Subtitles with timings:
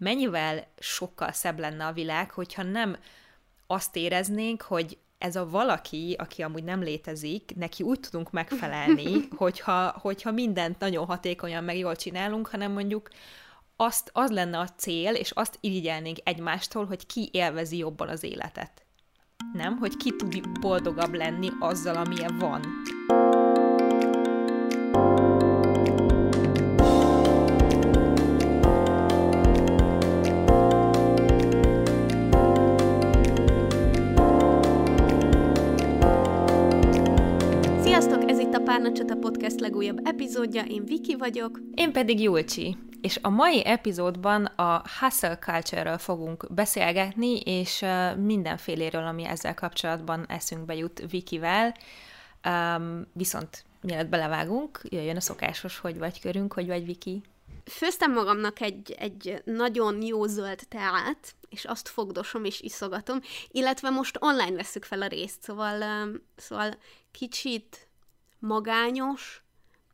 [0.00, 2.96] mennyivel sokkal szebb lenne a világ, hogyha nem
[3.66, 9.98] azt éreznénk, hogy ez a valaki, aki amúgy nem létezik, neki úgy tudunk megfelelni, hogyha,
[10.00, 13.08] hogyha mindent nagyon hatékonyan meg jól csinálunk, hanem mondjuk
[13.76, 18.84] azt, az lenne a cél, és azt irigyelnénk egymástól, hogy ki élvezi jobban az életet.
[19.52, 19.76] Nem?
[19.76, 22.62] Hogy ki tud boldogabb lenni azzal, amilyen van.
[39.60, 41.60] Podcast legújabb epizódja, én Viki vagyok.
[41.74, 42.76] Én pedig Julcsi.
[43.00, 47.84] És a mai epizódban a hustle culture-ről fogunk beszélgetni, és
[48.16, 51.76] mindenféléről, ami ezzel kapcsolatban eszünkbe jut Vikivel.
[52.48, 57.22] Um, viszont mielőtt belevágunk, jöjjön a szokásos hogy vagy körünk, hogy vagy Viki.
[57.64, 64.16] Főztem magamnak egy, egy nagyon jó zöld teát, és azt fogdosom és iszogatom, illetve most
[64.20, 66.74] online veszük fel a részt, szóval, szóval
[67.10, 67.88] kicsit
[68.38, 69.42] magányos,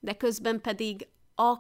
[0.01, 1.55] de közben pedig a,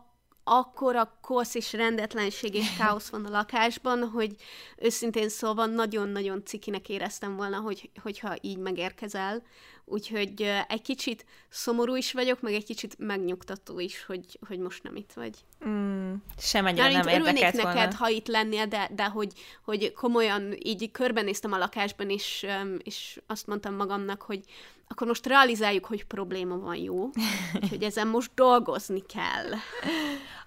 [0.45, 4.37] akkora kosz és rendetlenség és káosz van a lakásban, hogy
[4.77, 9.43] őszintén szólva nagyon-nagyon cikinek éreztem volna, hogy, hogyha így megérkezel.
[9.89, 14.97] Úgyhogy egy kicsit szomorú is vagyok, meg egy kicsit megnyugtató is, hogy, hogy most nem
[14.97, 15.35] itt vagy.
[15.67, 17.75] Mm, sem ennyire nem érdekelt volna.
[17.75, 19.33] neked, ha itt lennél, de, de hogy,
[19.65, 22.47] hogy komolyan így körbenéztem a lakásban, és,
[22.83, 24.45] és azt mondtam magamnak, hogy
[24.89, 27.11] akkor most realizáljuk, hogy probléma van, jó?
[27.71, 29.53] Hogy ezen most dolgozni kell.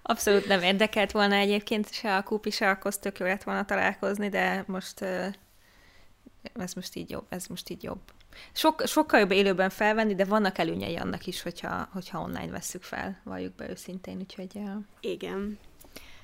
[0.02, 4.28] Abszolút nem érdekelt volna egyébként se a kúpi, se a tök jó lett volna találkozni,
[4.28, 5.00] de most
[6.52, 8.00] ez most így jobb, ez most így jobb.
[8.52, 13.20] Sok, sokkal jobb élőben felvenni, de vannak előnyei annak is, hogyha, hogyha online vesszük fel,
[13.24, 14.60] valljuk be őszintén, úgyhogy...
[15.00, 15.58] Igen.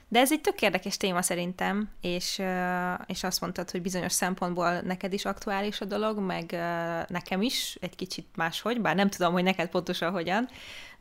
[0.09, 2.43] De ez egy tök érdekes téma szerintem, és,
[3.07, 6.51] és azt mondtad, hogy bizonyos szempontból neked is aktuális a dolog, meg
[7.09, 10.49] nekem is egy kicsit máshogy, bár nem tudom, hogy neked pontosan hogyan,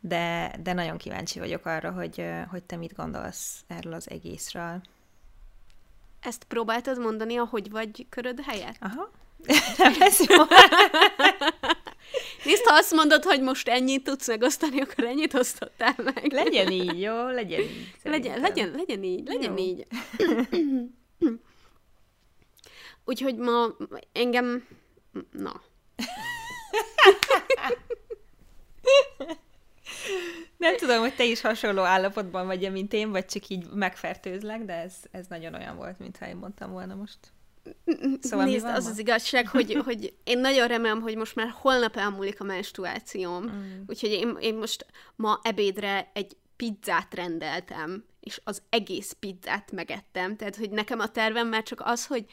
[0.00, 4.80] de, de nagyon kíváncsi vagyok arra, hogy, hogy te mit gondolsz erről az egészről.
[6.20, 8.76] Ezt próbáltad mondani, ahogy vagy köröd helyett?
[8.80, 9.10] Aha.
[12.44, 16.32] Nézd, ha azt mondod, hogy most ennyit tudsz megosztani, akkor ennyit osztottál meg.
[16.32, 17.28] Legyen így, jó?
[17.28, 17.92] Legyen így.
[18.02, 19.64] Legyen, legyen, legyen így, legyen jó.
[19.64, 19.86] így.
[23.04, 23.76] Úgyhogy ma
[24.12, 24.66] engem...
[25.30, 25.62] Na.
[30.56, 34.72] Nem tudom, hogy te is hasonló állapotban vagy, mint én, vagy csak így megfertőzlek, de
[34.74, 37.18] ez, ez nagyon olyan volt, mintha én mondtam volna most.
[38.20, 42.40] Szóval Nézd, az az igazság, hogy, hogy én nagyon remélem, hogy most már holnap elmúlik
[42.40, 43.82] a menstruációm, mm.
[43.86, 50.56] úgyhogy én, én most ma ebédre egy pizzát rendeltem, és az egész pizzát megettem, tehát
[50.56, 52.24] hogy nekem a tervem már csak az, hogy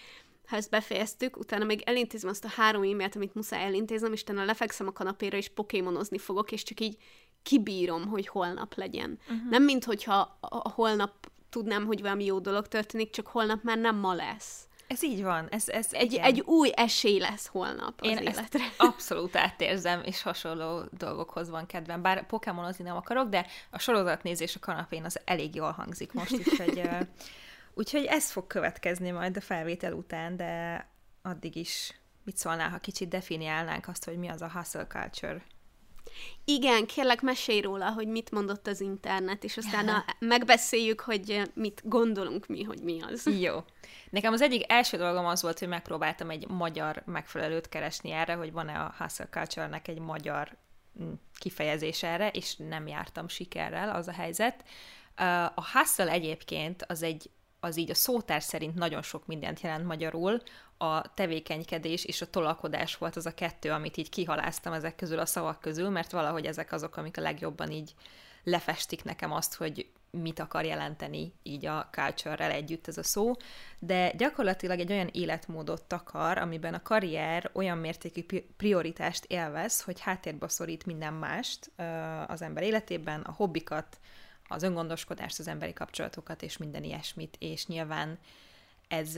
[0.47, 4.45] ha ezt befejeztük, utána még elintézem azt a három e-mailt, amit muszáj elintéznem, és utána
[4.45, 6.97] lefekszem a kanapéra, és pokémonozni fogok, és csak így
[7.43, 9.19] kibírom, hogy holnap legyen.
[9.21, 9.49] Uh-huh.
[9.49, 10.39] Nem mint hogyha
[10.73, 14.67] holnap tudnám, hogy valami jó dolog történik, csak holnap már nem ma lesz.
[14.87, 15.47] Ez így van.
[15.49, 18.63] Ez, ez egy, egy új esély lesz holnap az Én életre.
[18.63, 22.01] Ezt abszolút átérzem, és hasonló dolgokhoz van kedvem.
[22.01, 26.89] Bár Pokémonozni nem akarok, de a sorozatnézés a kanapén az elég jól hangzik most, úgyhogy,
[27.73, 30.85] úgyhogy ez fog következni majd a felvétel után, de
[31.21, 35.41] addig is mit szólnál, ha kicsit definiálnánk azt, hogy mi az a hustle culture?
[36.45, 41.81] Igen, kérlek, mesélj róla, hogy mit mondott az internet, és aztán a, megbeszéljük, hogy mit
[41.85, 43.25] gondolunk mi, hogy mi az.
[43.39, 43.63] Jó.
[44.09, 48.51] Nekem az egyik első dolgom az volt, hogy megpróbáltam egy magyar megfelelőt keresni erre, hogy
[48.51, 50.57] van-e a hustle culture-nek egy magyar
[51.01, 54.63] mm, kifejezés erre, és nem jártam sikerrel, az a helyzet.
[55.55, 57.29] A hustle egyébként az egy
[57.63, 60.41] az így a szótár szerint nagyon sok mindent jelent magyarul,
[60.83, 65.25] a tevékenykedés és a tolakodás volt az a kettő, amit így kihaláztam ezek közül a
[65.25, 67.93] szavak közül, mert valahogy ezek azok, amik a legjobban így
[68.43, 73.31] lefestik nekem azt, hogy mit akar jelenteni így a culture együtt ez a szó,
[73.79, 78.21] de gyakorlatilag egy olyan életmódot takar, amiben a karrier olyan mértékű
[78.57, 81.71] prioritást élvez, hogy háttérbe szorít minden mást
[82.27, 83.99] az ember életében, a hobbikat,
[84.47, 88.19] az öngondoskodást, az emberi kapcsolatokat és minden ilyesmit, és nyilván
[88.87, 89.17] ez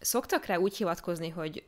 [0.00, 1.66] szoktak rá úgy hivatkozni, hogy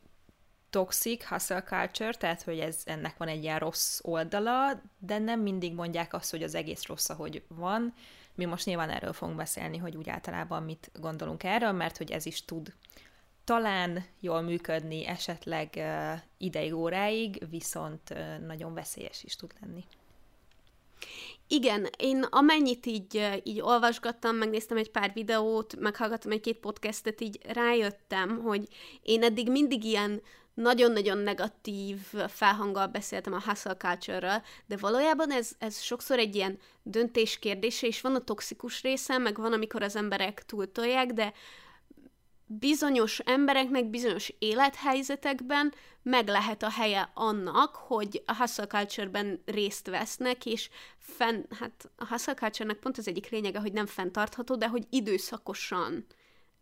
[0.70, 5.74] toxic hustle culture, tehát hogy ez ennek van egy ilyen rossz oldala, de nem mindig
[5.74, 7.94] mondják azt, hogy az egész rossz, ahogy van.
[8.34, 12.26] Mi most nyilván erről fogunk beszélni, hogy úgy általában mit gondolunk erről, mert hogy ez
[12.26, 12.74] is tud
[13.44, 19.84] talán jól működni, esetleg uh, ideig, óráig, viszont uh, nagyon veszélyes is tud lenni.
[21.48, 28.42] Igen, én amennyit így, így olvasgattam, megnéztem egy pár videót, meghallgattam egy-két podcastet, így rájöttem,
[28.42, 28.68] hogy
[29.02, 30.22] én eddig mindig ilyen
[30.54, 31.98] nagyon-nagyon negatív
[32.28, 38.00] felhanggal beszéltem a hustle culture de valójában ez, ez sokszor egy ilyen döntés kérdése, és
[38.00, 41.32] van a toxikus része, meg van, amikor az emberek túltolják, de
[42.48, 50.46] bizonyos embereknek bizonyos élethelyzetekben meg lehet a helye annak, hogy a hustle culture-ben részt vesznek,
[50.46, 50.68] és
[50.98, 56.06] fenn, hát a hustle culture-nek pont az egyik lényege, hogy nem fenntartható, de hogy időszakosan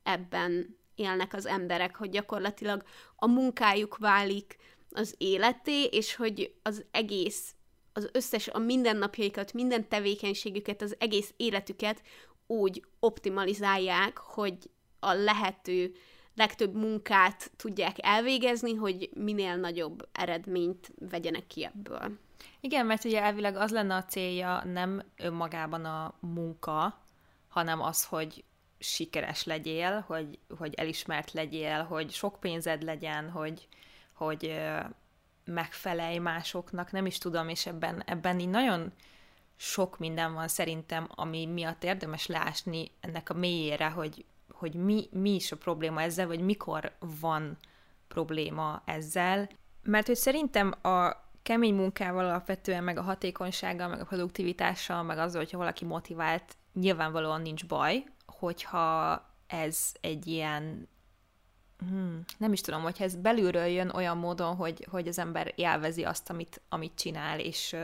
[0.03, 2.83] ebben élnek az emberek, hogy gyakorlatilag
[3.17, 4.57] a munkájuk válik
[4.91, 7.55] az életé, és hogy az egész,
[7.93, 12.03] az összes, a mindennapjaikat, minden tevékenységüket, az egész életüket
[12.47, 14.71] úgy optimalizálják, hogy
[15.07, 15.95] a lehető
[16.35, 22.19] legtöbb munkát tudják elvégezni, hogy minél nagyobb eredményt vegyenek ki ebből.
[22.61, 27.03] Igen, mert ugye elvileg az lenne a célja nem önmagában a munka,
[27.49, 28.45] hanem az, hogy
[28.79, 33.69] sikeres legyél, hogy, hogy elismert legyél, hogy sok pénzed legyen, hogy,
[34.13, 34.61] hogy
[35.45, 38.93] megfelelj másoknak, nem is tudom, és ebben, ebben így nagyon
[39.57, 44.25] sok minden van szerintem, ami miatt érdemes leásni ennek a mélyére, hogy,
[44.59, 47.57] hogy mi, mi is a probléma ezzel, vagy mikor van
[48.09, 49.49] probléma ezzel.
[49.83, 55.41] Mert hogy szerintem a kemény munkával alapvetően, meg a hatékonysággal, meg a produktivitással, meg azzal,
[55.41, 60.89] hogyha valaki motivált, nyilvánvalóan nincs baj, hogyha ez egy ilyen
[61.79, 66.05] hmm, nem is tudom, hogyha ez belülről jön olyan módon, hogy, hogy az ember élvezi
[66.05, 67.77] azt, amit, amit csinál, és,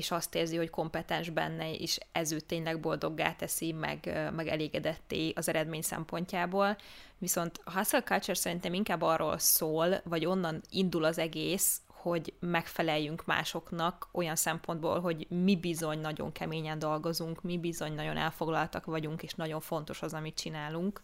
[0.00, 5.32] és azt érzi, hogy kompetens benne, és ez őt tényleg boldoggá teszi, meg, meg elégedetté
[5.36, 6.76] az eredmény szempontjából.
[7.18, 13.24] Viszont a hustle culture szerintem inkább arról szól, vagy onnan indul az egész, hogy megfeleljünk
[13.26, 19.32] másoknak olyan szempontból, hogy mi bizony nagyon keményen dolgozunk, mi bizony nagyon elfoglaltak vagyunk, és
[19.32, 21.00] nagyon fontos az, amit csinálunk,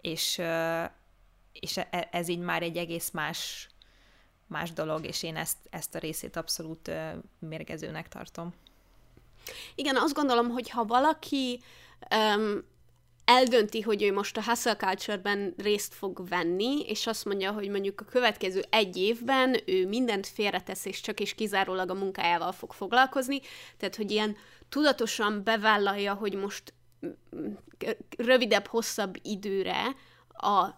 [0.00, 0.42] és,
[1.52, 3.68] és e, ez így már egy egész más,
[4.52, 6.90] más dolog, és én ezt, ezt a részét abszolút
[7.38, 8.54] mérgezőnek tartom.
[9.74, 11.60] Igen, azt gondolom, hogy ha valaki
[12.10, 12.64] um,
[13.24, 18.00] eldönti, hogy ő most a hustle culture-ben részt fog venni, és azt mondja, hogy mondjuk
[18.00, 23.40] a következő egy évben ő mindent félretesz, és csak és kizárólag a munkájával fog foglalkozni,
[23.76, 24.36] tehát hogy ilyen
[24.68, 26.74] tudatosan bevállalja, hogy most
[28.16, 29.94] rövidebb, hosszabb időre
[30.28, 30.68] a,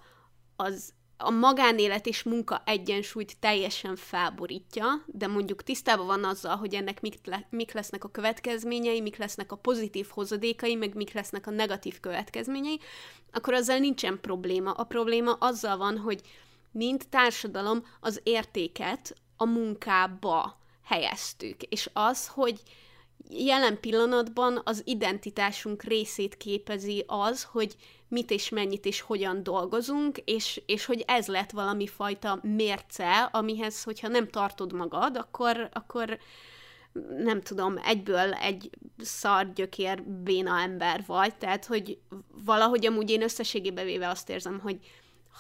[0.57, 7.01] az a magánélet és munka egyensúlyt teljesen felborítja, de mondjuk tisztában van azzal, hogy ennek
[7.01, 11.51] mik, le, mik lesznek a következményei, mik lesznek a pozitív hozadékai, meg mik lesznek a
[11.51, 12.81] negatív következményei,
[13.33, 14.71] akkor azzal nincsen probléma.
[14.71, 16.21] A probléma azzal van, hogy
[16.71, 22.61] mint társadalom az értéket a munkába helyeztük, és az, hogy
[23.31, 27.77] jelen pillanatban az identitásunk részét képezi az, hogy
[28.15, 33.83] mit és mennyit és hogyan dolgozunk, és, és hogy ez lett valami fajta mérce, amihez,
[33.83, 36.19] hogyha nem tartod magad, akkor, akkor
[37.19, 41.99] nem tudom, egyből egy szargyökér béna ember vagy, tehát, hogy
[42.45, 44.79] valahogy amúgy én összességében véve azt érzem, hogy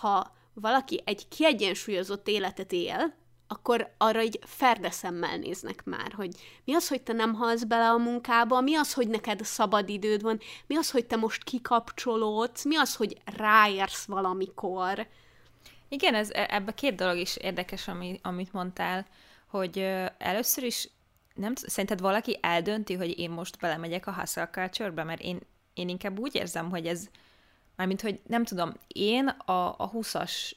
[0.01, 3.15] ha valaki egy kiegyensúlyozott életet él,
[3.47, 6.31] akkor arra így ferdeszemmel néznek már, hogy
[6.65, 10.23] mi az, hogy te nem halsz bele a munkába, mi az, hogy neked szabad időd
[10.23, 15.07] van, mi az, hogy te most kikapcsolódsz, mi az, hogy ráérsz valamikor.
[15.89, 19.07] Igen, ez, e, ebbe két dolog is érdekes, ami, amit mondtál,
[19.47, 19.79] hogy
[20.19, 20.89] először is
[21.35, 25.41] nem szerinted valaki eldönti, hogy én most belemegyek a hustle culture mert én,
[25.75, 27.09] én inkább úgy érzem, hogy ez,
[27.77, 30.53] mármint, hogy nem tudom, én a, a 20-as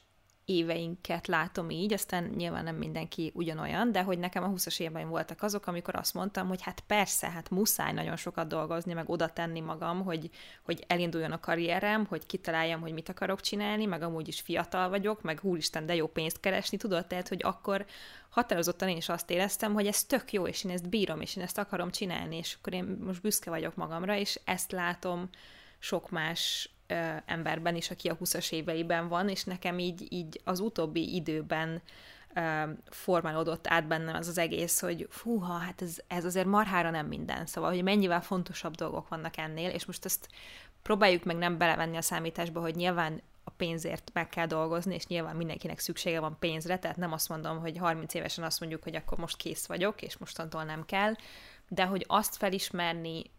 [0.48, 5.42] éveinket látom így, aztán nyilván nem mindenki ugyanolyan, de hogy nekem a 20-as éveim voltak
[5.42, 9.60] azok, amikor azt mondtam, hogy hát persze, hát muszáj nagyon sokat dolgozni, meg oda tenni
[9.60, 10.30] magam, hogy,
[10.62, 15.22] hogy elinduljon a karrierem, hogy kitaláljam, hogy mit akarok csinálni, meg amúgy is fiatal vagyok,
[15.22, 17.86] meg húristen, de jó pénzt keresni, tudod, tehát, hogy akkor
[18.28, 21.42] határozottan én is azt éreztem, hogy ez tök jó, és én ezt bírom, és én
[21.42, 25.28] ezt akarom csinálni, és akkor én most büszke vagyok magamra, és ezt látom
[25.78, 26.70] sok más
[27.24, 31.82] emberben is, aki a 20-as éveiben van, és nekem így, így az utóbbi időben
[32.88, 37.46] formálódott át bennem az az egész, hogy fúha, hát ez, ez azért marhára nem minden,
[37.46, 40.28] szóval, hogy mennyivel fontosabb dolgok vannak ennél, és most ezt
[40.82, 45.36] próbáljuk meg nem belevenni a számításba, hogy nyilván a pénzért meg kell dolgozni, és nyilván
[45.36, 49.18] mindenkinek szüksége van pénzre, tehát nem azt mondom, hogy 30 évesen azt mondjuk, hogy akkor
[49.18, 51.14] most kész vagyok, és mostantól nem kell,
[51.68, 53.30] de hogy azt felismerni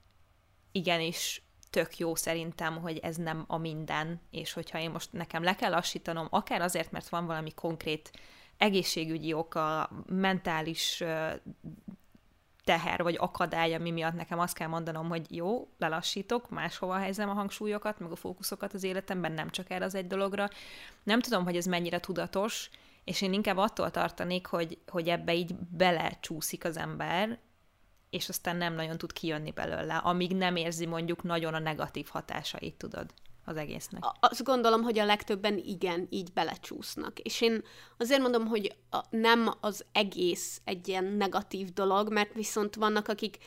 [0.72, 5.56] igenis tök jó szerintem, hogy ez nem a minden, és hogyha én most nekem le
[5.56, 8.12] kell lassítanom, akár azért, mert van valami konkrét
[8.58, 11.04] egészségügyi oka, mentális
[12.64, 17.34] teher vagy akadály, ami miatt nekem azt kell mondanom, hogy jó, lelassítok, máshova helyezem a
[17.34, 20.50] hangsúlyokat, meg a fókuszokat az életemben, nem csak erre az egy dologra.
[21.04, 22.70] Nem tudom, hogy ez mennyire tudatos,
[23.04, 27.40] és én inkább attól tartanék, hogy, hogy ebbe így belecsúszik az ember,
[28.10, 32.76] és aztán nem nagyon tud kijönni belőle, amíg nem érzi mondjuk nagyon a negatív hatásait,
[32.76, 33.14] tudod
[33.46, 34.04] az egésznek.
[34.20, 37.20] Azt gondolom, hogy a legtöbben igen, így belecsúsznak.
[37.20, 37.64] És én
[37.98, 38.76] azért mondom, hogy
[39.10, 43.38] nem az egész egy ilyen negatív dolog, mert viszont vannak, akik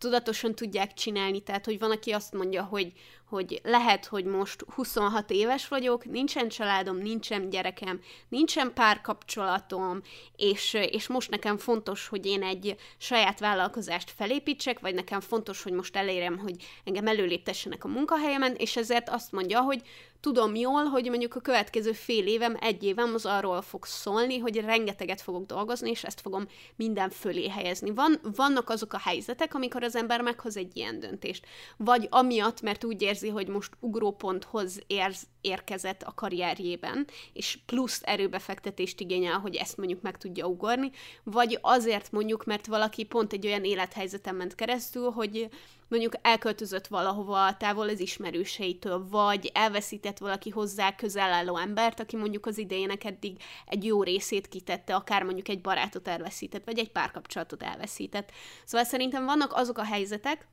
[0.00, 2.92] tudatosan tudják csinálni, tehát hogy van, aki azt mondja, hogy,
[3.24, 10.00] hogy lehet, hogy most 26 éves vagyok, nincsen családom, nincsen gyerekem, nincsen párkapcsolatom,
[10.36, 15.72] és, és most nekem fontos, hogy én egy saját vállalkozást felépítsek, vagy nekem fontos, hogy
[15.72, 19.82] most elérem, hogy engem előléptessenek a munkahelyemen, és ezért azt mondja, hogy
[20.20, 24.56] tudom jól, hogy mondjuk a következő fél évem, egy évem az arról fog szólni, hogy
[24.56, 26.46] rengeteget fogok dolgozni, és ezt fogom
[26.76, 27.90] minden fölé helyezni.
[27.90, 31.46] Van, vannak azok a helyzetek, amikor az ember meghoz egy ilyen döntést.
[31.76, 39.00] Vagy amiatt, mert úgy érzi, hogy most ugróponthoz érz, érkezett a karrierjében, és plusz erőbefektetést
[39.00, 40.90] igényel, hogy ezt mondjuk meg tudja ugorni,
[41.22, 45.48] vagy azért mondjuk, mert valaki pont egy olyan élethelyzeten ment keresztül, hogy
[45.90, 52.46] mondjuk elköltözött valahova távol az ismerőseitől, vagy elveszített valaki hozzá közel álló embert, aki mondjuk
[52.46, 57.62] az idejének eddig egy jó részét kitette, akár mondjuk egy barátot elveszített, vagy egy párkapcsolatot
[57.62, 58.32] elveszített.
[58.64, 60.48] Szóval szerintem vannak azok a helyzetek,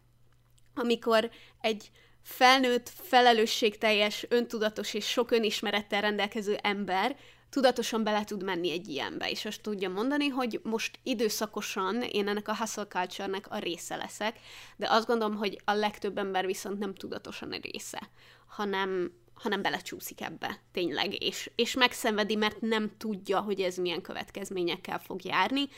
[0.75, 1.29] amikor
[1.61, 1.91] egy
[2.27, 7.15] felnőtt, felelősségteljes, öntudatos és sok önismerettel rendelkező ember
[7.49, 12.47] tudatosan bele tud menni egy ilyenbe, és azt tudja mondani, hogy most időszakosan én ennek
[12.47, 14.39] a hustle culture a része leszek,
[14.75, 18.09] de azt gondolom, hogy a legtöbb ember viszont nem tudatosan a része,
[18.47, 24.99] hanem, hanem belecsúszik ebbe, tényleg, és, és megszenvedi, mert nem tudja, hogy ez milyen következményekkel
[24.99, 25.69] fog járni,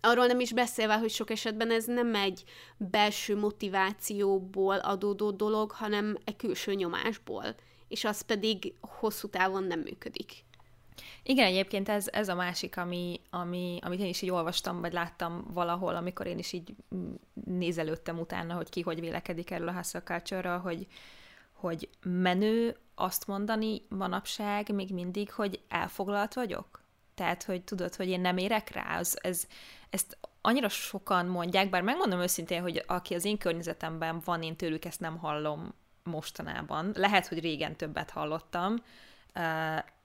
[0.00, 2.44] Arról nem is beszélve, hogy sok esetben ez nem egy
[2.76, 7.44] belső motivációból adódó dolog, hanem egy külső nyomásból,
[7.88, 10.44] és az pedig hosszú távon nem működik.
[11.22, 15.44] Igen, egyébként ez, ez a másik, ami, ami, amit én is így olvastam, vagy láttam
[15.52, 16.74] valahol, amikor én is így
[17.44, 20.86] nézelődtem utána, hogy ki hogy vélekedik erről a hustle culture hogy,
[21.52, 26.79] hogy menő azt mondani manapság még mindig, hogy elfoglalt vagyok?
[27.20, 29.46] Tehát, hogy tudod, hogy én nem érek rá, az, ez,
[29.90, 34.84] ezt annyira sokan mondják, bár megmondom őszintén, hogy aki az én környezetemben van, én tőlük
[34.84, 36.92] ezt nem hallom mostanában.
[36.94, 38.76] Lehet, hogy régen többet hallottam,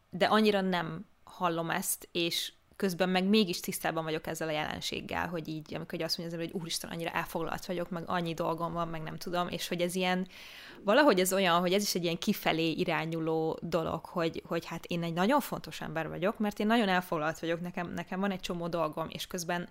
[0.10, 5.48] de annyira nem hallom ezt, és közben meg mégis tisztában vagyok ezzel a jelenséggel, hogy
[5.48, 9.17] így, amikor azt mondja hogy úristen, annyira elfoglalt vagyok, meg annyi dolgom van, meg nem
[9.17, 10.27] tudom, és hogy ez ilyen,
[10.84, 15.03] valahogy ez olyan, hogy ez is egy ilyen kifelé irányuló dolog, hogy, hogy hát én
[15.03, 18.67] egy nagyon fontos ember vagyok, mert én nagyon elfoglalt vagyok, nekem, nekem van egy csomó
[18.67, 19.70] dolgom, és közben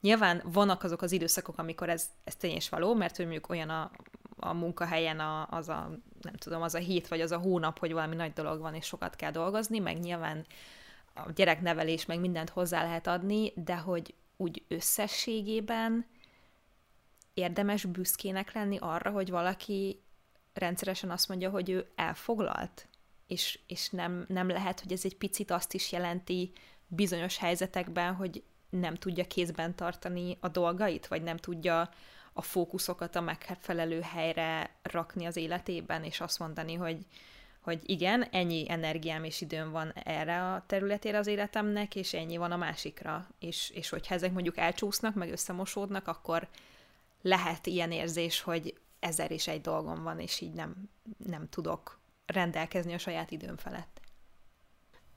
[0.00, 3.68] nyilván vannak azok az időszakok, amikor ez, ez tény és való, mert hogy mondjuk olyan
[3.68, 3.90] a,
[4.36, 7.92] a munkahelyen a, az a, nem tudom, az a hét vagy az a hónap, hogy
[7.92, 10.44] valami nagy dolog van, és sokat kell dolgozni, meg nyilván
[11.16, 16.06] a gyereknevelés, meg mindent hozzá lehet adni, de hogy úgy összességében
[17.34, 20.02] érdemes büszkének lenni arra, hogy valaki
[20.54, 22.88] rendszeresen azt mondja, hogy ő elfoglalt,
[23.26, 26.52] és, és nem, nem lehet, hogy ez egy picit azt is jelenti
[26.86, 31.90] bizonyos helyzetekben, hogy nem tudja kézben tartani a dolgait, vagy nem tudja
[32.32, 37.06] a fókuszokat a megfelelő helyre rakni az életében, és azt mondani, hogy,
[37.66, 42.52] hogy igen, ennyi energiám és időm van erre a területére az életemnek, és ennyi van
[42.52, 43.28] a másikra.
[43.38, 46.48] És, és hogyha ezek mondjuk elcsúsznak, meg összemosódnak, akkor
[47.22, 50.90] lehet ilyen érzés, hogy ezer és egy dolgom van, és így nem,
[51.26, 54.00] nem tudok rendelkezni a saját időm felett.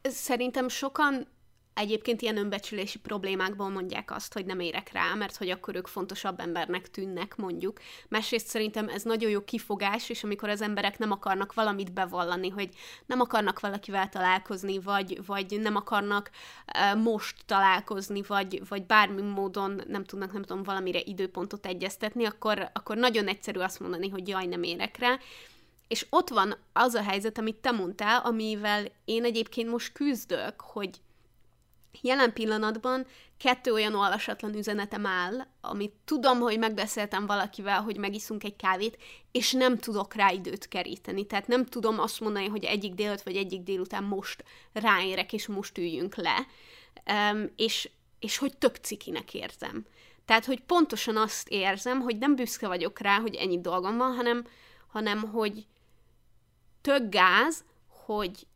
[0.01, 1.27] Szerintem sokan
[1.73, 6.39] Egyébként ilyen önbecsülési problémákból mondják azt, hogy nem érek rá, mert hogy akkor ők fontosabb
[6.39, 7.79] embernek tűnnek, mondjuk.
[8.07, 12.69] Másrészt szerintem ez nagyon jó kifogás, és amikor az emberek nem akarnak valamit bevallani, hogy
[13.05, 16.29] nem akarnak valakivel találkozni, vagy, vagy nem akarnak
[16.75, 22.69] uh, most találkozni, vagy, vagy bármi módon nem tudnak, nem tudom, valamire időpontot egyeztetni, akkor,
[22.73, 25.17] akkor nagyon egyszerű azt mondani, hogy jaj, nem érek rá,
[25.89, 30.89] és ott van az a helyzet, amit te mondtál, amivel én egyébként most küzdök, hogy
[32.01, 33.05] Jelen pillanatban
[33.37, 38.97] kettő olyan olvasatlan üzenetem áll, amit tudom, hogy megbeszéltem valakivel, hogy megiszunk egy kávét,
[39.31, 41.25] és nem tudok rá időt keríteni.
[41.25, 45.77] Tehát nem tudom azt mondani, hogy egyik délut vagy egyik délután most ráérek, és most
[45.77, 46.47] üljünk le.
[47.31, 47.89] Um, és,
[48.19, 49.85] és hogy tök cikinek érzem.
[50.25, 54.47] Tehát, hogy pontosan azt érzem, hogy nem büszke vagyok rá, hogy ennyi dolgom van, hanem,
[54.87, 55.65] hanem hogy
[56.81, 58.47] tök gáz, hogy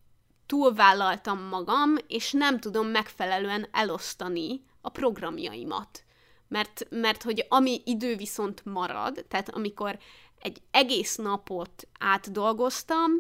[0.54, 6.04] túlvállaltam magam, és nem tudom megfelelően elosztani a programjaimat.
[6.48, 10.00] mert, mert hogy ami idő viszont marad, tehát amikor
[10.40, 13.12] egy egész napot átdolgoztam,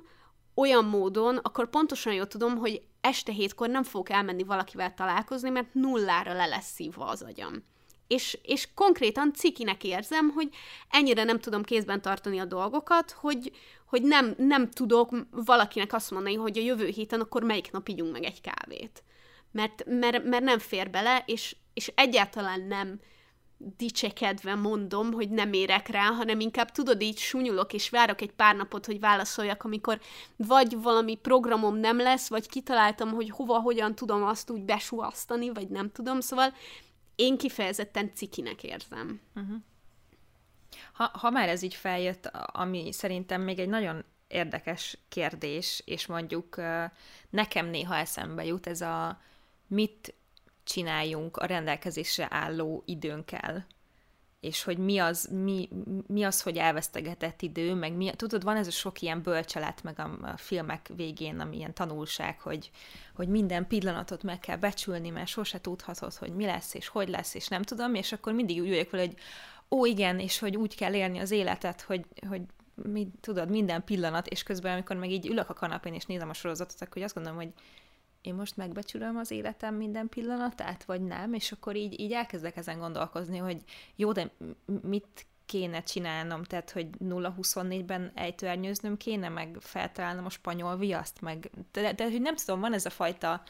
[0.54, 5.74] olyan módon, akkor pontosan jól tudom, hogy este hétkor nem fogok elmenni valakivel találkozni, mert
[5.74, 7.64] nullára le lesz szívva az agyam.
[8.14, 10.50] És, és konkrétan cikinek érzem, hogy
[10.90, 13.52] ennyire nem tudom kézben tartani a dolgokat, hogy,
[13.86, 18.12] hogy nem, nem tudok valakinek azt mondani, hogy a jövő héten akkor melyik nap ígyunk
[18.12, 19.04] meg egy kávét.
[19.52, 23.00] Mert, mert, mert nem fér bele, és, és egyáltalán nem
[23.78, 28.56] dicsekedve mondom, hogy nem érek rá, hanem inkább tudod, így sunyulok, és várok egy pár
[28.56, 30.00] napot, hogy válaszoljak, amikor
[30.36, 35.68] vagy valami programom nem lesz, vagy kitaláltam, hogy hova, hogyan tudom azt úgy besuasztani, vagy
[35.68, 36.54] nem tudom, szóval
[37.16, 39.22] én kifejezetten cikinek érzem.
[39.36, 39.58] Uh-huh.
[40.94, 46.62] Ha, ha már ez így feljött, ami szerintem még egy nagyon érdekes kérdés, és mondjuk
[47.30, 49.22] nekem néha eszembe jut ez a
[49.68, 50.14] mit
[50.64, 53.66] csináljunk a rendelkezésre álló időnkkel
[54.44, 55.70] és hogy mi az, mi,
[56.08, 60.00] mi az, hogy elvesztegetett idő, meg mi, tudod, van ez a sok ilyen bölcselet, meg
[60.00, 62.72] a, a filmek végén, ami ilyen tanulság, hogy,
[63.16, 67.34] hogy minden pillanatot meg kell becsülni, mert sose tudhatod, hogy mi lesz, és hogy lesz,
[67.34, 69.16] és nem tudom, és akkor mindig úgy vagyok vele, hogy
[69.70, 72.42] ó, igen, és hogy úgy kell élni az életet, hogy, hogy
[72.76, 76.34] mi, tudod, minden pillanat, és közben, amikor meg így ülök a kanapén, és nézem a
[76.34, 77.50] sorozatot, akkor azt gondolom, hogy
[78.24, 82.80] én most megbecsülöm az életem minden pillanatát, vagy nem, és akkor így, így elkezdek ezen
[82.80, 83.64] gondolkozni, hogy
[83.96, 84.30] jó, de
[84.82, 91.94] mit kéne csinálnom, tehát, hogy 0-24-ben ejtőernyőznöm kéne, meg feltalálnom a spanyol viaszt, meg, de,
[91.94, 93.44] de hogy nem tudom, van ez a fajta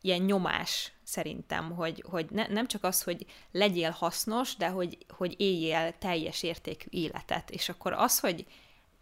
[0.00, 5.34] ilyen nyomás szerintem, hogy, hogy ne, nem csak az, hogy legyél hasznos, de hogy, hogy
[5.40, 7.50] éljél teljes értékű életet.
[7.50, 8.46] És akkor az, hogy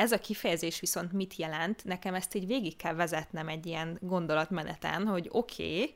[0.01, 1.85] ez a kifejezés viszont mit jelent?
[1.85, 5.95] Nekem ezt így végig kell vezetnem egy ilyen gondolatmeneten, hogy oké, okay,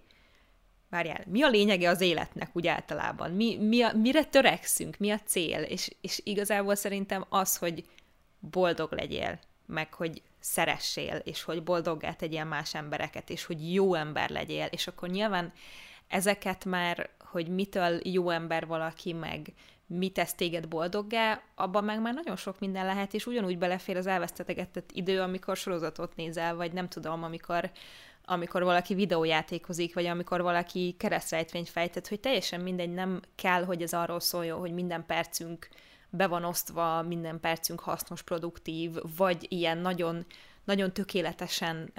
[0.91, 3.31] várjál, mi a lényege az életnek úgy általában?
[3.31, 4.97] Mi, mi a, mire törekszünk?
[4.97, 5.63] Mi a cél?
[5.63, 7.85] És, és igazából szerintem az, hogy
[8.39, 14.31] boldog legyél, meg hogy szeressél, és hogy boldoggá tegyél más embereket, és hogy jó ember
[14.31, 15.53] legyél, és akkor nyilván
[16.09, 19.53] ezeket már, hogy mitől jó ember valaki, meg
[19.87, 24.07] mi tesz téged boldoggá, abban meg már nagyon sok minden lehet, és ugyanúgy belefér az
[24.07, 27.71] elvesztetetett idő, amikor sorozatot nézel, vagy nem tudom, amikor
[28.27, 33.93] amikor valaki videójátékozik, vagy amikor valaki keresztrejtvényt fejtett, hogy teljesen mindegy, nem kell, hogy ez
[33.93, 35.69] arról szóljon, hogy minden percünk
[36.11, 40.27] be van osztva, minden percünk hasznos, produktív, vagy ilyen nagyon,
[40.65, 41.93] nagyon tökéletesen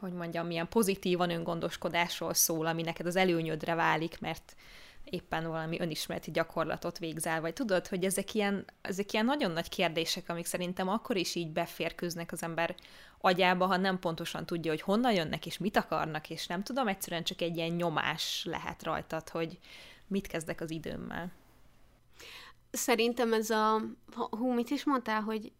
[0.00, 4.56] hogy mondjam, milyen pozitívan öngondoskodásról szól, ami neked az előnyödre válik, mert
[5.04, 10.28] éppen valami önismereti gyakorlatot végzel, vagy tudod, hogy ezek ilyen, ezek ilyen nagyon nagy kérdések,
[10.28, 12.74] amik szerintem akkor is így beférkőznek az ember
[13.20, 17.24] agyába, ha nem pontosan tudja, hogy honnan jönnek, és mit akarnak, és nem tudom, egyszerűen
[17.24, 19.58] csak egy ilyen nyomás lehet rajtad, hogy
[20.06, 21.32] mit kezdek az időmmel.
[22.70, 23.82] Szerintem ez a,
[24.14, 25.52] hú, mit is mondtál, hogy,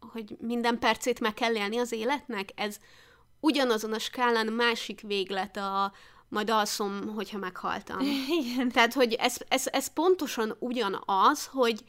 [0.00, 2.78] hogy minden percét meg kell élni az életnek, ez
[3.40, 5.92] ugyanazon a skálán másik véglet a,
[6.30, 8.00] majd alszom, hogyha meghaltam.
[8.40, 8.68] Igen.
[8.68, 11.84] Tehát, hogy ez, ez, ez pontosan ugyanaz, hogy,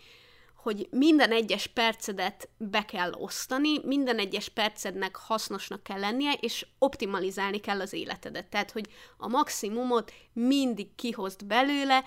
[0.56, 7.60] hogy minden egyes percedet be kell osztani, minden egyes percednek hasznosnak kell lennie, és optimalizálni
[7.60, 8.46] kell az életedet.
[8.46, 12.04] Tehát, hogy a maximumot mindig kihozd belőle,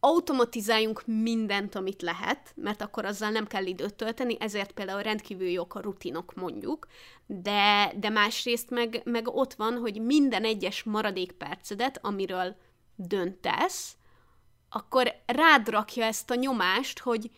[0.00, 5.74] automatizáljunk mindent, amit lehet, mert akkor azzal nem kell időt tölteni, ezért például rendkívül jók
[5.74, 6.86] a rutinok, mondjuk,
[7.26, 12.56] de, de másrészt meg, meg ott van, hogy minden egyes maradék percedet, amiről
[12.96, 13.96] döntesz,
[14.70, 17.30] akkor rád rakja ezt a nyomást, hogy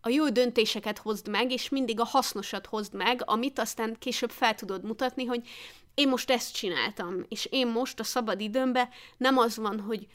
[0.00, 4.54] a jó döntéseket hozd meg, és mindig a hasznosat hozd meg, amit aztán később fel
[4.54, 5.48] tudod mutatni, hogy
[5.94, 10.06] én most ezt csináltam, és én most a szabad időmben nem az van, hogy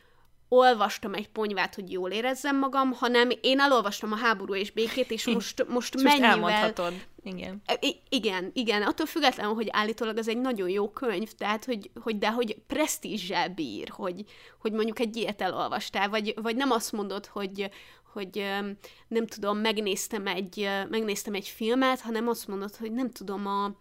[0.50, 5.26] olvastam egy ponyvát, hogy jól érezzem magam, hanem én elolvastam a háború és békét, és
[5.34, 6.30] most, most mennyivel...
[6.30, 6.94] elmondhatod.
[7.24, 7.62] Igen.
[7.80, 12.18] I- igen, igen, attól függetlenül, hogy állítólag ez egy nagyon jó könyv, tehát, hogy, hogy
[12.18, 14.24] de hogy presztízsel bír, hogy,
[14.60, 17.70] hogy mondjuk egy ilyet elolvastál, vagy, vagy nem azt mondod, hogy,
[18.14, 18.46] hogy
[19.08, 23.72] nem tudom, megnéztem egy, megnéztem egy filmet, hanem azt mondod, hogy nem tudom, a,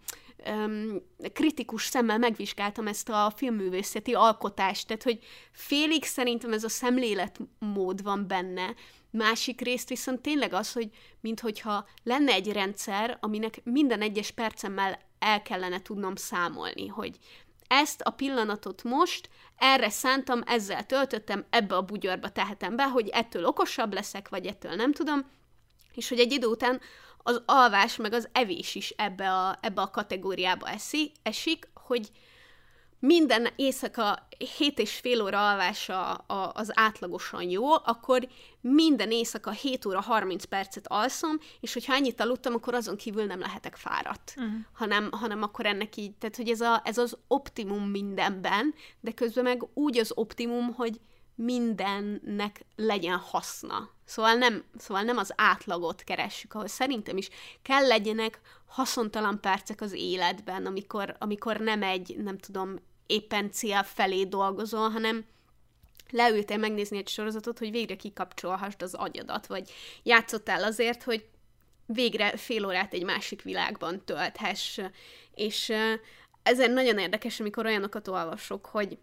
[0.49, 1.01] um,
[1.33, 5.19] kritikus szemmel megvizsgáltam ezt a filmművészeti alkotást, tehát hogy
[5.51, 8.73] félig szerintem ez a szemléletmód van benne,
[9.09, 10.89] másik részt viszont tényleg az, hogy
[11.21, 17.17] minthogyha lenne egy rendszer, aminek minden egyes percemmel el kellene tudnom számolni, hogy
[17.67, 23.45] ezt a pillanatot most erre szántam, ezzel töltöttem, ebbe a bugyorba tehetem be, hogy ettől
[23.45, 25.25] okosabb leszek, vagy ettől nem tudom,
[25.93, 26.81] és hogy egy idő után
[27.27, 32.11] az alvás meg az evés is ebbe a, ebbe a kategóriába eszi, esik, hogy
[32.99, 36.13] minden éjszaka 7 és fél óra alvása
[36.53, 38.27] az átlagosan jó, akkor
[38.61, 43.39] minden éjszaka 7 óra 30 percet alszom, és hogyha ennyit aludtam, akkor azon kívül nem
[43.39, 44.53] lehetek fáradt, uh-huh.
[44.73, 49.43] hanem, hanem akkor ennek így, tehát hogy ez, a, ez az optimum mindenben, de közben
[49.43, 50.99] meg úgy az optimum, hogy
[51.35, 53.89] mindennek legyen haszna.
[54.05, 57.29] Szóval nem, szóval nem az átlagot keressük, ahol szerintem is
[57.61, 64.23] kell legyenek haszontalan percek az életben, amikor, amikor nem egy, nem tudom, éppen cél felé
[64.23, 65.25] dolgozol, hanem
[66.09, 69.71] leültél megnézni egy sorozatot, hogy végre kikapcsolhassd az agyadat, vagy
[70.03, 71.25] játszottál azért, hogy
[71.85, 74.79] végre fél órát egy másik világban tölthess.
[75.33, 75.73] És
[76.43, 78.97] ezen nagyon érdekes, amikor olyanokat olvasok, hogy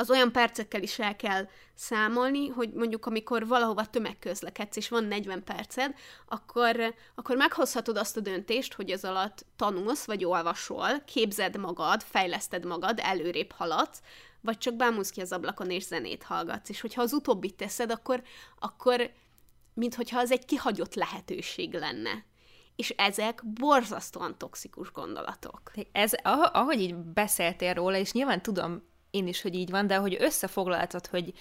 [0.00, 5.44] az olyan percekkel is el kell számolni, hogy mondjuk amikor valahova tömegközlekedsz, és van 40
[5.44, 5.94] perced,
[6.26, 12.64] akkor, akkor meghozhatod azt a döntést, hogy az alatt tanulsz, vagy olvasol, képzed magad, fejleszted
[12.64, 14.02] magad, előrébb haladsz,
[14.40, 16.68] vagy csak bámulsz ki az ablakon, és zenét hallgatsz.
[16.68, 18.22] És hogyha az utóbbit teszed, akkor,
[18.58, 19.10] akkor
[19.74, 22.24] minthogyha az egy kihagyott lehetőség lenne
[22.76, 25.72] és ezek borzasztóan toxikus gondolatok.
[25.92, 26.12] Ez,
[26.52, 28.82] ahogy így beszéltél róla, és nyilván tudom
[29.18, 31.32] én is, hogy így van, de hogy összefoglaltad, hogy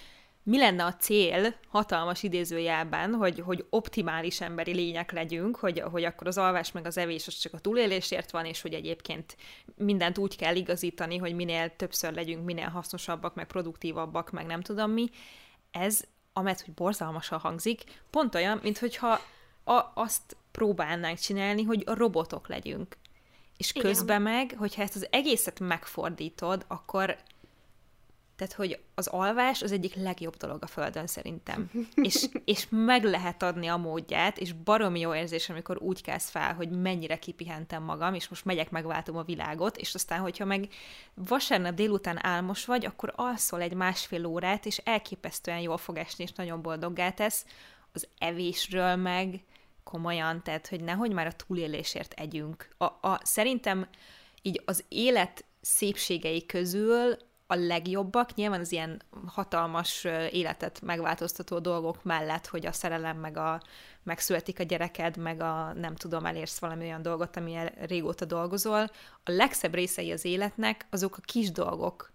[0.44, 6.28] mi lenne a cél hatalmas idézőjelben, hogy, hogy optimális emberi lények legyünk, hogy, hogy akkor
[6.28, 9.38] az alvás meg az evés az csak a túlélésért van, és hogy egyébként
[9.76, 14.92] mindent úgy kell igazítani, hogy minél többször legyünk, minél hasznosabbak, meg produktívabbak, meg nem tudom
[14.92, 15.10] mi.
[15.72, 19.20] Ez, amett, hogy borzalmasan hangzik, pont olyan, mint hogyha
[19.64, 22.98] a, azt próbálnánk csinálni, hogy robotok legyünk.
[23.58, 23.88] És Igen.
[23.88, 27.18] közben meg, hogyha ezt az egészet megfordítod, akkor
[28.38, 31.72] tehát, hogy az alvás az egyik legjobb dolog a Földön szerintem.
[31.96, 36.54] és, és meg lehet adni a módját, és baromi jó érzés, amikor úgy kezd fel,
[36.54, 40.68] hogy mennyire kipihentem magam, és most megyek, megváltom a világot, és aztán, hogyha meg
[41.14, 46.32] vasárnap délután álmos vagy, akkor alszol egy másfél órát, és elképesztően jól fog esni, és
[46.32, 47.46] nagyon boldoggá tesz.
[47.94, 49.44] Az evésről meg
[49.84, 52.68] komolyan, tehát, hogy nehogy már a túlélésért együnk.
[52.78, 53.88] A, a, szerintem
[54.42, 62.48] így az élet szépségei közül a legjobbak, nyilván az ilyen hatalmas életet megváltoztató dolgok mellett,
[62.48, 63.62] hogy a szerelem, meg a
[64.04, 68.90] megszületik a gyereked, meg a nem tudom, elérsz valami olyan dolgot, ami régóta dolgozol.
[69.24, 72.12] A legszebb részei az életnek azok a kis dolgok.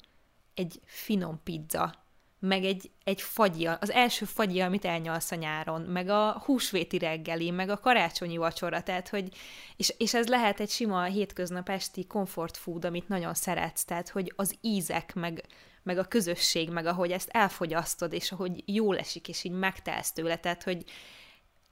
[0.54, 1.94] Egy finom pizza,
[2.42, 7.50] meg egy, egy fagyi, az első fagyi, amit elnyalsz a nyáron, meg a húsvéti reggeli,
[7.50, 9.28] meg a karácsonyi vacsora, tehát hogy,
[9.76, 14.32] és, és ez lehet egy sima hétköznap esti comfort food, amit nagyon szeretsz, tehát hogy
[14.36, 15.44] az ízek, meg,
[15.82, 20.36] meg a közösség, meg ahogy ezt elfogyasztod, és ahogy jól esik, és így megtelsz tőle,
[20.36, 20.84] tehát hogy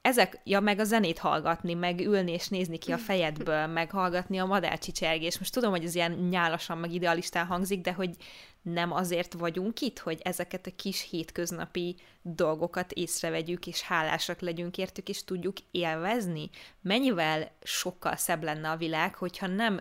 [0.02, 4.38] ezek, ja, meg a zenét hallgatni, meg ülni és nézni ki a fejedből, meg hallgatni
[4.38, 5.38] a madárcsicsergés.
[5.38, 8.16] Most tudom, hogy ez ilyen nyálasan, meg idealistán hangzik, de hogy
[8.62, 15.08] nem azért vagyunk itt, hogy ezeket a kis hétköznapi dolgokat észrevegyük, és hálásak legyünk értük,
[15.08, 16.50] és tudjuk élvezni?
[16.80, 19.80] Mennyivel sokkal szebb lenne a világ, hogyha nem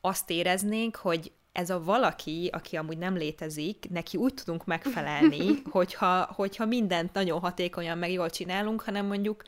[0.00, 6.32] azt éreznénk, hogy ez a valaki, aki amúgy nem létezik, neki úgy tudunk megfelelni, hogyha,
[6.34, 9.42] hogyha mindent nagyon hatékonyan meg jól csinálunk, hanem mondjuk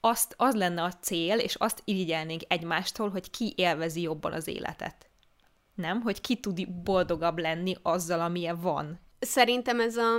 [0.00, 5.09] azt, az lenne a cél, és azt irigyelnénk egymástól, hogy ki élvezi jobban az életet.
[5.80, 6.00] Nem?
[6.00, 9.00] Hogy ki tud boldogabb lenni azzal, amilyen van.
[9.18, 10.18] Szerintem ez a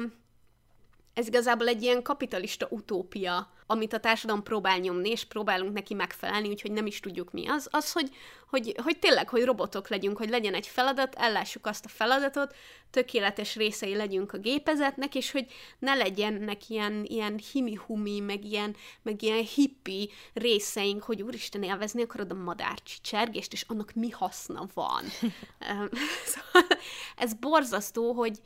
[1.14, 6.48] ez igazából egy ilyen kapitalista utópia, amit a társadalom próbál nyomni, és próbálunk neki megfelelni,
[6.50, 8.10] úgyhogy nem is tudjuk mi az, az, hogy,
[8.50, 12.56] hogy, hogy tényleg, hogy robotok legyünk, hogy legyen egy feladat, ellássuk azt a feladatot,
[12.90, 15.46] tökéletes részei legyünk a gépezetnek, és hogy
[15.80, 22.32] ne legyenek ilyen, ilyen himi-humi, meg ilyen, meg ilyen hippi részeink, hogy úristen, élvezni akarod
[22.32, 25.04] a madárcsicsergést, és annak mi haszna van.
[26.34, 26.70] szóval
[27.16, 28.40] ez borzasztó, hogy,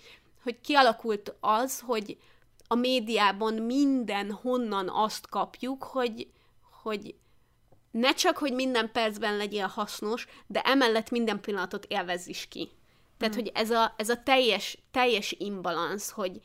[0.44, 2.18] hogy kialakult az, hogy,
[2.68, 6.28] a médiában minden honnan azt kapjuk, hogy,
[6.82, 7.16] hogy
[7.92, 12.70] ne csak, hogy minden percben legyél hasznos, de emellett minden pillanatot élvezz is ki.
[13.18, 13.38] Tehát, mm.
[13.38, 16.42] hogy ez a, ez a teljes, teljes imbalansz, hogy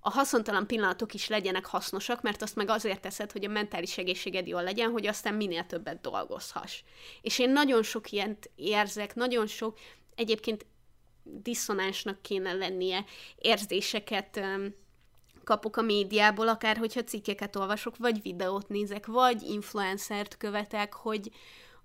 [0.00, 4.46] a haszontalan pillanatok is legyenek hasznosak, mert azt meg azért teszed, hogy a mentális egészséged
[4.46, 6.82] jól legyen, hogy aztán minél többet dolgozhass.
[7.22, 9.78] És én nagyon sok ilyent érzek, nagyon sok,
[10.14, 10.66] egyébként
[11.22, 13.04] diszonánsnak kéne lennie
[13.36, 14.40] érzéseket
[15.44, 21.30] kapok a médiából, akár hogyha cikkeket olvasok, vagy videót nézek, vagy influencert követek, hogy,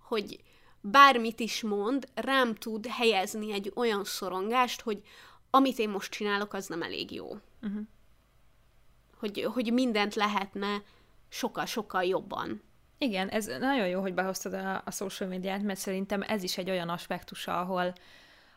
[0.07, 0.39] hogy
[0.81, 5.01] bármit is mond, rám tud helyezni egy olyan szorongást, hogy
[5.49, 7.27] amit én most csinálok, az nem elég jó.
[7.61, 7.81] Uh-huh.
[9.17, 10.83] Hogy, hogy mindent lehetne
[11.29, 12.61] sokkal-sokkal jobban.
[12.97, 16.69] Igen, ez nagyon jó, hogy behoztad a, a social médiát, mert szerintem ez is egy
[16.69, 17.93] olyan aspektusa, ahol,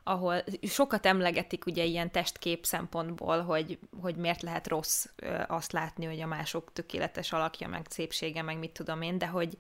[0.09, 5.07] ahol sokat emlegetik ugye ilyen testkép szempontból, hogy, hogy miért lehet rossz
[5.47, 9.57] azt látni, hogy a mások tökéletes alakja, meg szépsége, meg mit tudom én, de hogy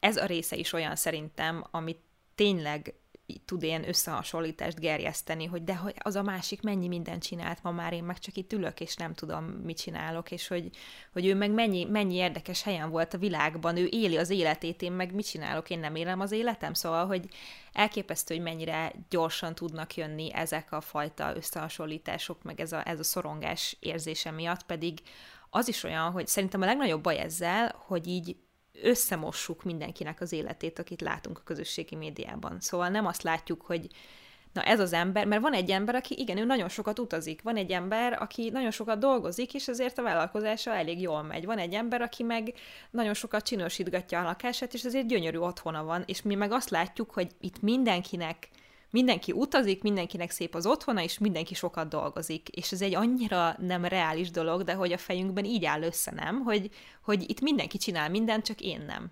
[0.00, 2.00] ez a része is olyan szerintem, amit
[2.34, 2.94] tényleg
[3.44, 7.92] tud ilyen összehasonlítást gerjeszteni, hogy de hogy az a másik mennyi mindent csinált ma már,
[7.92, 10.70] én meg csak itt ülök, és nem tudom, mit csinálok, és hogy,
[11.12, 14.92] hogy ő meg mennyi, mennyi érdekes helyen volt a világban, ő éli az életét, én
[14.92, 17.28] meg mit csinálok, én nem élem az életem, szóval, hogy
[17.72, 23.04] elképesztő, hogy mennyire gyorsan tudnak jönni ezek a fajta összehasonlítások, meg ez a, ez a
[23.04, 25.00] szorongás érzése miatt, pedig
[25.50, 28.36] az is olyan, hogy szerintem a legnagyobb baj ezzel, hogy így
[28.82, 32.60] összemossuk mindenkinek az életét, akit látunk a közösségi médiában.
[32.60, 33.88] Szóval nem azt látjuk, hogy
[34.52, 37.56] na ez az ember, mert van egy ember, aki igen, ő nagyon sokat utazik, van
[37.56, 41.44] egy ember, aki nagyon sokat dolgozik, és azért a vállalkozása elég jól megy.
[41.44, 42.52] Van egy ember, aki meg
[42.90, 47.10] nagyon sokat csinosítgatja a lakását, és azért gyönyörű otthona van, és mi meg azt látjuk,
[47.10, 48.48] hogy itt mindenkinek
[48.90, 52.48] mindenki utazik, mindenkinek szép az otthona, és mindenki sokat dolgozik.
[52.48, 56.42] És ez egy annyira nem reális dolog, de hogy a fejünkben így áll össze, nem?
[56.42, 56.70] Hogy,
[57.02, 59.10] hogy itt mindenki csinál mindent, csak én nem.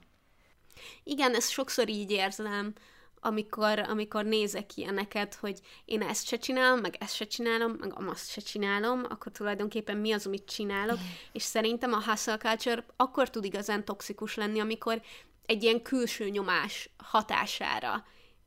[1.05, 2.73] Igen, ezt sokszor így érzem,
[3.21, 8.31] amikor, amikor nézek ilyeneket, hogy én ezt se csinálom, meg ezt se csinálom, meg azt
[8.31, 10.99] se csinálom, akkor tulajdonképpen mi az, amit csinálok,
[11.33, 15.03] és szerintem a hustle culture akkor tud igazán toxikus lenni, amikor
[15.47, 18.05] egy ilyen külső nyomás hatására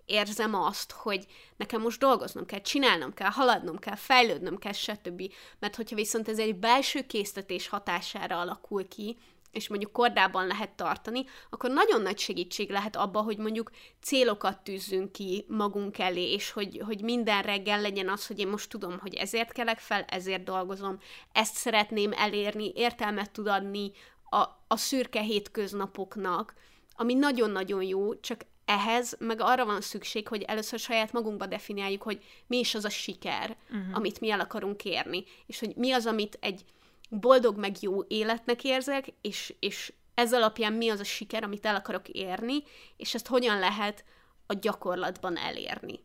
[0.09, 1.25] érzem azt, hogy
[1.57, 5.33] nekem most dolgoznom kell, csinálnom kell, haladnom kell, fejlődnöm kell, stb.
[5.59, 9.17] Mert hogyha viszont ez egy belső késztetés hatására alakul ki,
[9.51, 15.11] és mondjuk kordában lehet tartani, akkor nagyon nagy segítség lehet abba, hogy mondjuk célokat tűzzünk
[15.11, 19.13] ki magunk elé, és hogy, hogy minden reggel legyen az, hogy én most tudom, hogy
[19.13, 20.99] ezért kelek fel, ezért dolgozom,
[21.31, 23.91] ezt szeretném elérni, értelmet tud adni
[24.29, 26.53] a, a szürke hétköznapoknak,
[26.95, 32.23] ami nagyon-nagyon jó, csak ehhez meg arra van szükség, hogy először saját magunkba definiáljuk, hogy
[32.47, 33.95] mi is az a siker, uh-huh.
[33.95, 36.65] amit mi el akarunk érni, és hogy mi az, amit egy
[37.09, 41.75] boldog meg jó életnek érzek, és, és ez alapján mi az a siker, amit el
[41.75, 42.63] akarok érni,
[42.97, 44.03] és ezt hogyan lehet
[44.45, 45.99] a gyakorlatban elérni.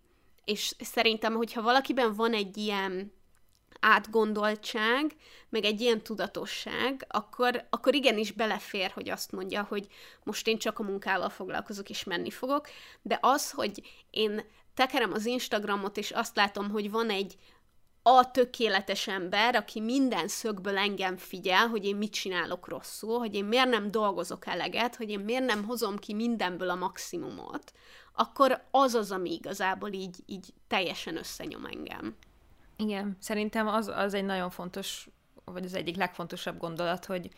[0.44, 3.12] És szerintem, hogyha valakiben van egy ilyen
[3.84, 5.16] átgondoltság,
[5.48, 9.86] meg egy ilyen tudatosság, akkor, akkor igenis belefér, hogy azt mondja, hogy
[10.22, 12.68] most én csak a munkával foglalkozok, és menni fogok,
[13.02, 14.44] de az, hogy én
[14.74, 17.36] tekerem az Instagramot, és azt látom, hogy van egy
[18.02, 23.44] a tökéletes ember, aki minden szögből engem figyel, hogy én mit csinálok rosszul, hogy én
[23.44, 27.72] miért nem dolgozok eleget, hogy én miért nem hozom ki mindenből a maximumot,
[28.14, 32.16] akkor az az, ami igazából így, így teljesen összenyom engem.
[32.76, 35.08] Igen, szerintem az, az egy nagyon fontos,
[35.44, 37.30] vagy az egyik legfontosabb gondolat, hogy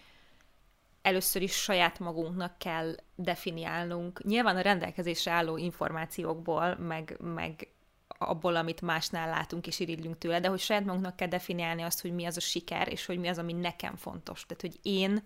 [1.02, 4.24] először is saját magunknak kell definiálnunk.
[4.24, 7.68] Nyilván a rendelkezésre álló információkból, meg, meg
[8.08, 12.12] abból, amit másnál látunk és irigylünk tőle, de hogy saját magunknak kell definiálni azt, hogy
[12.12, 14.46] mi az a siker, és hogy mi az, ami nekem fontos.
[14.46, 15.22] Tehát, hogy én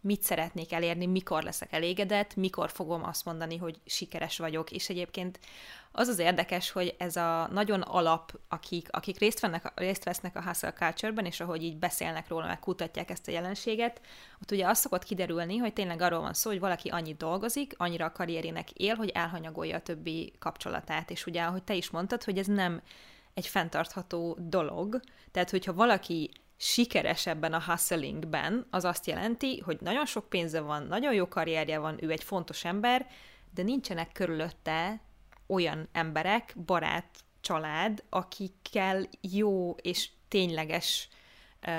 [0.00, 4.70] mit szeretnék elérni, mikor leszek elégedett, mikor fogom azt mondani, hogy sikeres vagyok.
[4.70, 5.38] És egyébként
[5.92, 10.42] az az érdekes, hogy ez a nagyon alap, akik, akik részt, vennek, részt vesznek a
[10.42, 14.00] hustle culture-ben, és ahogy így beszélnek róla, meg kutatják ezt a jelenséget,
[14.42, 18.04] ott ugye azt szokott kiderülni, hogy tényleg arról van szó, hogy valaki annyit dolgozik, annyira
[18.04, 21.10] a karrierének él, hogy elhanyagolja a többi kapcsolatát.
[21.10, 22.82] És ugye, ahogy te is mondtad, hogy ez nem
[23.34, 25.00] egy fenntartható dolog.
[25.30, 26.30] Tehát, hogyha valaki
[26.62, 31.78] sikeres ebben a hustlingben, az azt jelenti, hogy nagyon sok pénze van, nagyon jó karrierje
[31.78, 33.06] van, ő egy fontos ember,
[33.54, 35.00] de nincsenek körülötte
[35.46, 41.08] olyan emberek, barát, család, akikkel jó és tényleges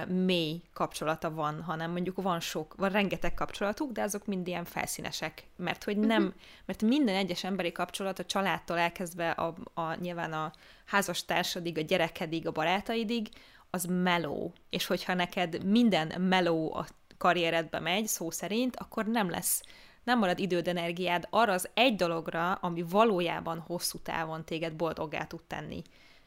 [0.08, 5.44] mély kapcsolata van, hanem mondjuk van sok, van rengeteg kapcsolatuk, de azok mind ilyen felszínesek,
[5.56, 6.42] mert hogy nem, uh-huh.
[6.66, 10.52] mert minden egyes emberi kapcsolat a családtól elkezdve a, a nyilván a
[10.86, 13.28] házastársadig, a gyerekedig, a barátaidig,
[13.72, 16.86] az meló, és hogyha neked minden meló a
[17.18, 19.64] karrieredbe megy, szó szerint, akkor nem lesz,
[20.04, 25.44] nem marad időd, energiád arra az egy dologra, ami valójában hosszú távon téged boldoggá tud
[25.44, 25.82] tenni.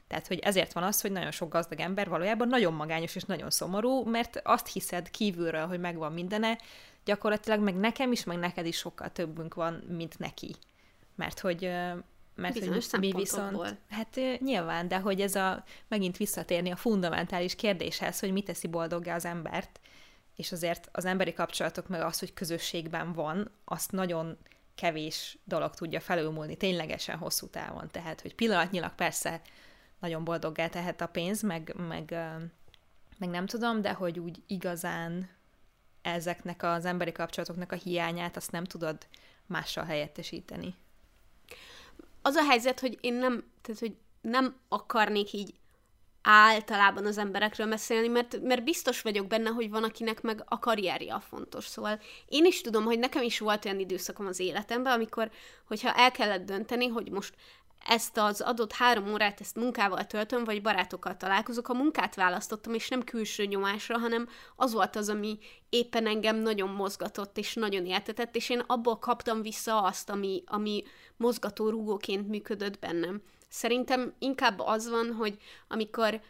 [0.06, 3.50] Tehát, hogy ezért van az, hogy nagyon sok gazdag ember valójában nagyon magányos és nagyon
[3.50, 6.58] szomorú, mert azt hiszed kívülről, hogy megvan mindene,
[7.04, 10.54] gyakorlatilag meg nekem is, meg neked is sokkal többünk van, mint neki.
[11.14, 11.70] Mert hogy
[12.34, 17.54] mert Bizonyos hogy mi viszont, hát nyilván, de hogy ez a, megint visszatérni a fundamentális
[17.54, 19.80] kérdéshez, hogy mi teszi boldoggá az embert,
[20.36, 24.38] és azért az emberi kapcsolatok meg az, hogy közösségben van, azt nagyon
[24.74, 27.88] kevés dolog tudja felülmúlni ténylegesen hosszú távon.
[27.90, 29.40] Tehát, hogy pillanatnyilag persze
[29.98, 32.14] nagyon boldoggá tehet a pénz, meg, meg,
[33.18, 35.28] meg nem tudom, de hogy úgy igazán
[36.02, 39.06] ezeknek az emberi kapcsolatoknak a hiányát azt nem tudod
[39.46, 40.74] mással helyettesíteni
[42.26, 45.54] az a helyzet, hogy én nem, tehát hogy nem akarnék így
[46.22, 51.14] általában az emberekről beszélni, mert, mert biztos vagyok benne, hogy van, akinek meg a karrierje
[51.14, 51.66] a fontos.
[51.66, 55.30] Szóval én is tudom, hogy nekem is volt olyan időszakom az életemben, amikor,
[55.64, 57.34] hogyha el kellett dönteni, hogy most
[57.84, 62.88] ezt az adott három órát ezt munkával töltöm, vagy barátokkal találkozok, a munkát választottam, és
[62.88, 68.36] nem külső nyomásra, hanem az volt az, ami éppen engem nagyon mozgatott, és nagyon éltetett,
[68.36, 70.84] és én abból kaptam vissza azt, ami, ami
[71.16, 73.22] mozgató rúgóként működött bennem.
[73.48, 76.20] Szerintem inkább az van, hogy amikor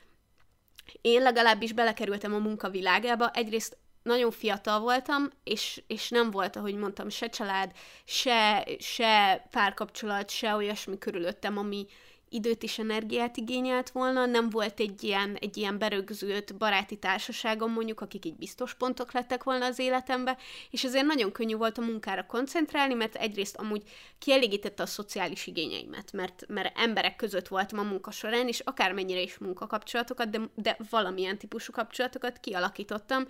[1.01, 7.09] én legalábbis belekerültem a munkavilágába, egyrészt nagyon fiatal voltam, és, és nem volt, ahogy mondtam,
[7.09, 7.73] se család,
[8.05, 11.87] se, se párkapcsolat, se olyasmi körülöttem, ami
[12.35, 18.01] időt és energiát igényelt volna, nem volt egy ilyen, egy ilyen berögzült baráti társaságom mondjuk,
[18.01, 20.37] akik így biztos pontok lettek volna az életembe,
[20.71, 23.83] és ezért nagyon könnyű volt a munkára koncentrálni, mert egyrészt amúgy
[24.19, 29.39] kielégítette a szociális igényeimet, mert, mert emberek között voltam a munka során, és akármennyire is
[29.39, 33.27] munkakapcsolatokat, de, de valamilyen típusú kapcsolatokat kialakítottam,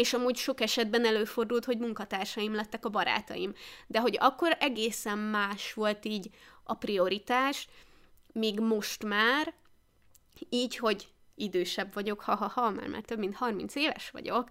[0.00, 3.54] és amúgy sok esetben előfordult, hogy munkatársaim lettek a barátaim.
[3.86, 6.30] De hogy akkor egészen más volt így
[6.64, 7.68] a prioritás,
[8.32, 9.54] míg most már,
[10.48, 14.48] így, hogy idősebb vagyok, ha-ha-ha, mert már több mint 30 éves vagyok,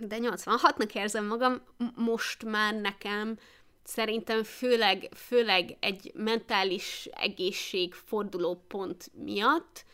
[0.00, 1.62] de 86-nak érzem magam,
[1.94, 3.38] most már nekem
[3.84, 9.84] szerintem főleg, főleg egy mentális egészség fordulópont miatt,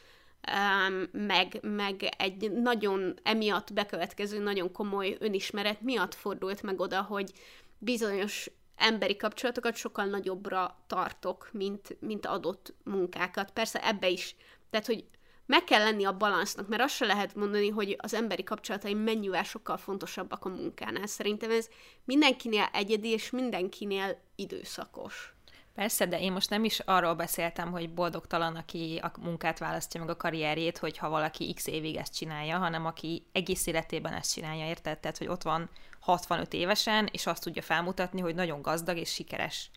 [1.13, 7.33] meg, meg egy nagyon emiatt bekövetkező nagyon komoly önismeret miatt fordult meg oda, hogy
[7.79, 13.51] bizonyos emberi kapcsolatokat sokkal nagyobbra tartok, mint, mint adott munkákat.
[13.51, 14.37] Persze ebbe is,
[14.71, 15.05] tehát hogy
[15.47, 19.43] meg kell lenni a balansznak, mert azt se lehet mondani, hogy az emberi kapcsolataim mennyivel
[19.43, 21.07] sokkal fontosabbak a munkánál.
[21.07, 21.69] Szerintem ez
[22.05, 25.33] mindenkinél egyedi, és mindenkinél időszakos.
[25.79, 30.09] Persze, de én most nem is arról beszéltem, hogy boldogtalan, aki a munkát választja meg
[30.09, 34.99] a karrierjét, hogyha valaki x évig ezt csinálja, hanem aki egész életében ezt csinálja, érted?
[34.99, 39.71] Tehát, hogy ott van 65 évesen, és azt tudja felmutatni, hogy nagyon gazdag és sikeres.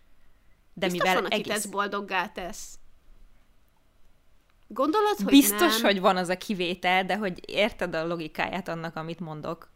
[0.73, 1.53] De Biztos mivel van, egész...
[1.53, 2.79] ez boldoggá tesz.
[4.67, 5.81] Gondolod, hogy Biztos, nem?
[5.81, 9.70] hogy van az a kivétel, de hogy érted a logikáját annak, amit mondok.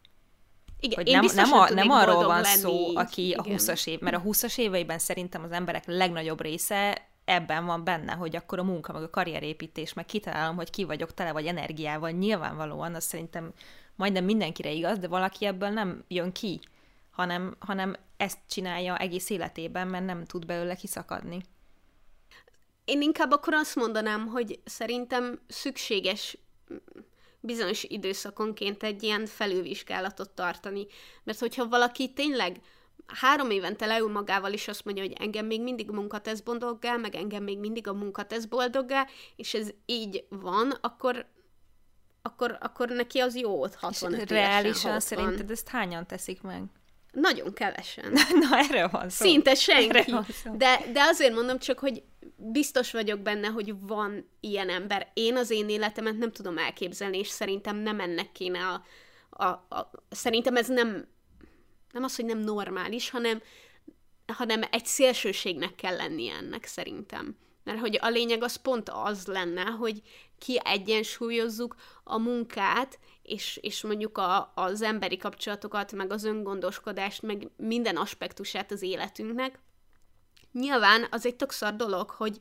[0.80, 2.60] Igen, hogy nem, nem, a, nem arról van lenni.
[2.60, 3.40] szó, aki Igen.
[3.40, 8.14] a 20-as év, mert a 20-as éveiben szerintem az emberek legnagyobb része ebben van benne,
[8.14, 12.10] hogy akkor a munka, meg a karrierépítés, meg kitalálom, hogy ki vagyok tele vagy energiával,
[12.10, 13.54] nyilvánvalóan, az szerintem
[13.96, 16.60] majdnem mindenkire igaz, de valaki ebből nem jön ki,
[17.12, 21.42] hanem, hanem ezt csinálja egész életében, mert nem tud belőle kiszakadni.
[22.86, 26.38] Én inkább akkor azt mondanám, hogy szerintem szükséges
[27.46, 30.88] bizonyos időszakonként egy ilyen felülvizsgálatot tartani.
[31.24, 32.60] Mert hogyha valaki tényleg
[33.08, 37.16] három évente leül magával, és azt mondja, hogy engem még mindig munka tesz boldoggá, meg
[37.16, 41.34] engem még mindig a munka tesz boldoggá, és ez így van, akkor
[42.22, 46.64] akkor, akkor neki az jó ott 65 és Reálisan szerinted ezt hányan teszik meg?
[47.12, 48.12] Nagyon kevesen.
[48.50, 49.26] Na, erről van szó.
[49.26, 50.14] Szinte senki.
[50.54, 52.04] De, de azért mondom csak, hogy
[52.36, 55.12] biztos vagyok benne, hogy van ilyen ember.
[55.14, 58.84] Én az én életemet nem tudom elképzelni, és szerintem nem ennek kéne a...
[59.30, 61.08] a, a szerintem ez nem,
[61.92, 63.42] nem az, hogy nem normális, hanem,
[64.28, 67.38] hanem egy szélsőségnek kell lennie ennek szerintem.
[67.64, 70.02] Mert hogy a lényeg az pont az lenne, hogy
[70.38, 77.96] kiegyensúlyozzuk a munkát, és, és mondjuk a, az emberi kapcsolatokat, meg az öngondoskodást, meg minden
[77.96, 79.60] aspektusát az életünknek.
[80.60, 82.40] Nyilván az egy tök szar dolog, hogy,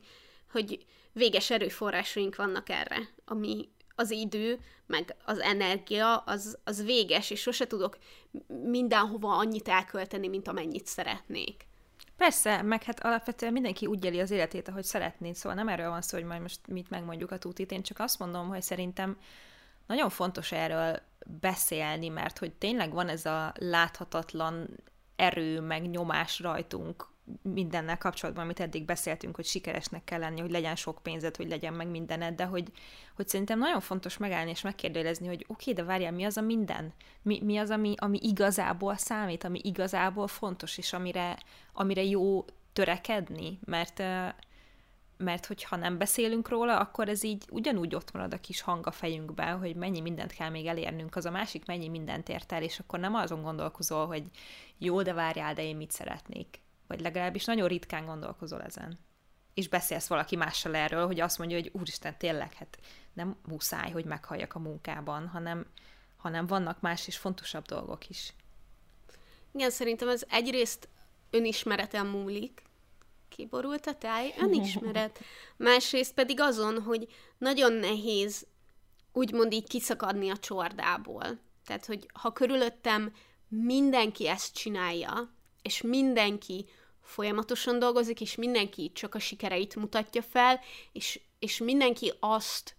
[0.51, 7.39] hogy véges erőforrásaink vannak erre, ami az idő, meg az energia, az, az véges, és
[7.39, 7.97] sose tudok
[8.47, 11.65] mindenhova annyit elkölteni, mint amennyit szeretnék.
[12.17, 16.01] Persze, meg hát alapvetően mindenki úgy éli az életét, ahogy szeretnéd, szóval nem erről van
[16.01, 19.17] szó, hogy majd most mit megmondjuk a tútit, én csak azt mondom, hogy szerintem
[19.87, 24.69] nagyon fontos erről beszélni, mert hogy tényleg van ez a láthatatlan
[25.15, 30.75] erő, meg nyomás rajtunk mindennel kapcsolatban, amit eddig beszéltünk, hogy sikeresnek kell lenni, hogy legyen
[30.75, 32.71] sok pénzed, hogy legyen meg mindened, de hogy,
[33.15, 36.41] hogy szerintem nagyon fontos megállni és megkérdezni, hogy oké, okay, de várjál, mi az a
[36.41, 36.93] minden?
[37.21, 41.37] Mi, mi az, ami, ami igazából számít, ami igazából fontos, és amire,
[41.73, 43.59] amire jó törekedni?
[43.65, 44.03] Mert,
[45.17, 48.91] mert hogyha nem beszélünk róla, akkor ez így ugyanúgy ott marad a kis hang a
[48.91, 52.79] fejünkben, hogy mennyi mindent kell még elérnünk, az a másik mennyi mindent ért el, és
[52.79, 54.23] akkor nem azon gondolkozol, hogy
[54.77, 58.99] jó, de várjál, de én mit szeretnék vagy legalábbis nagyon ritkán gondolkozol ezen.
[59.53, 62.79] És beszélsz valaki mással erről, hogy azt mondja, hogy úristen, tényleg, hát
[63.13, 65.65] nem muszáj, hogy meghalljak a munkában, hanem,
[66.17, 68.33] hanem vannak más és fontosabb dolgok is.
[69.51, 70.89] Igen, szerintem ez egyrészt
[71.29, 72.63] önismereten múlik,
[73.29, 75.19] kiborult a táj, önismeret.
[75.57, 77.07] Másrészt pedig azon, hogy
[77.37, 78.47] nagyon nehéz
[79.11, 81.39] úgymond így kiszakadni a csordából.
[81.65, 83.13] Tehát, hogy ha körülöttem
[83.47, 85.33] mindenki ezt csinálja,
[85.65, 86.65] és mindenki
[87.01, 90.59] folyamatosan dolgozik, és mindenki csak a sikereit mutatja fel,
[90.91, 92.75] és, és mindenki azt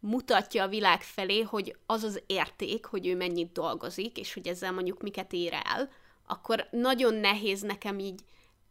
[0.00, 4.72] mutatja a világ felé, hogy az az érték, hogy ő mennyit dolgozik, és hogy ezzel
[4.72, 5.90] mondjuk miket ér el,
[6.26, 8.20] akkor nagyon nehéz nekem így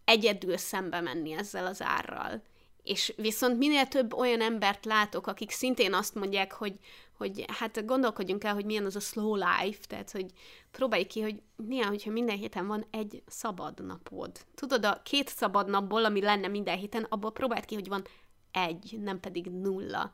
[0.06, 2.42] egyedül szembe menni ezzel az árral.
[2.84, 6.80] És viszont minél több olyan embert látok, akik szintén azt mondják, hogy,
[7.20, 10.26] hogy hát gondolkodjunk el, hogy milyen az a slow life, tehát hogy
[10.72, 14.32] próbálj ki, hogy milyen, hogyha minden héten van egy szabad napod.
[14.56, 18.04] Tudod, a két szabad napból, ami lenne minden héten, abból próbáld ki, hogy van
[18.52, 20.14] egy, nem pedig nulla.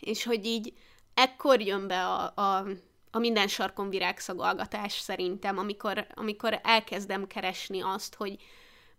[0.00, 0.72] És hogy így
[1.14, 2.66] ekkor jön be a, a,
[3.10, 8.36] a minden sarkon virágszagalgatás szerintem, amikor, amikor elkezdem keresni azt, hogy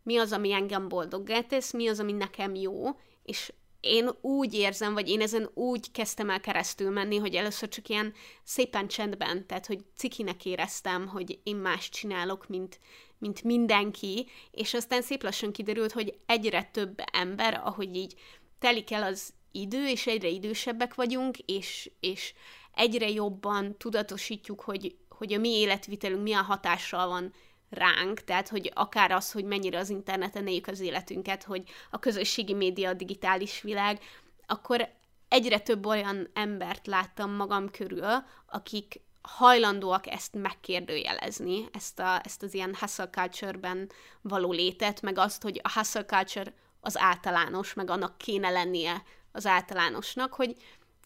[0.03, 4.93] mi az, ami engem boldoggá tesz, mi az, ami nekem jó, és én úgy érzem,
[4.93, 8.13] vagy én ezen úgy kezdtem el keresztül menni, hogy először csak ilyen
[8.43, 12.79] szépen csendben, tehát hogy cikinek éreztem, hogy én más csinálok, mint,
[13.17, 18.15] mint mindenki, és aztán szép lassan kiderült, hogy egyre több ember, ahogy így
[18.59, 22.33] telik el az idő, és egyre idősebbek vagyunk, és, és
[22.73, 27.33] egyre jobban tudatosítjuk, hogy, hogy a mi életvitelünk milyen hatással van
[27.71, 32.53] ránk, tehát hogy akár az, hogy mennyire az interneten éljük az életünket, hogy a közösségi
[32.53, 33.99] média, a digitális világ,
[34.45, 34.89] akkor
[35.27, 38.05] egyre több olyan embert láttam magam körül,
[38.45, 43.91] akik hajlandóak ezt megkérdőjelezni, ezt, a, ezt az ilyen hustle culture-ben
[44.21, 49.45] való létet, meg azt, hogy a hustle culture az általános, meg annak kéne lennie az
[49.45, 50.55] általánosnak, hogy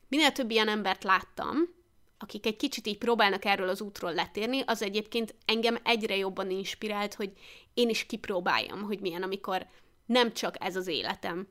[0.08, 1.75] minél több ilyen embert láttam,
[2.20, 7.14] akik egy kicsit így próbálnak erről az útról letérni, az egyébként engem egyre jobban inspirált,
[7.14, 7.32] hogy
[7.74, 9.68] én is kipróbáljam, hogy milyen, amikor
[10.06, 11.48] nem csak ez az életem.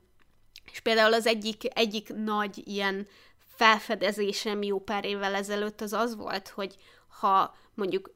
[0.71, 3.07] És például az egyik, egyik nagy ilyen
[3.55, 6.75] felfedezésem jó pár évvel ezelőtt az az volt, hogy
[7.19, 8.13] ha mondjuk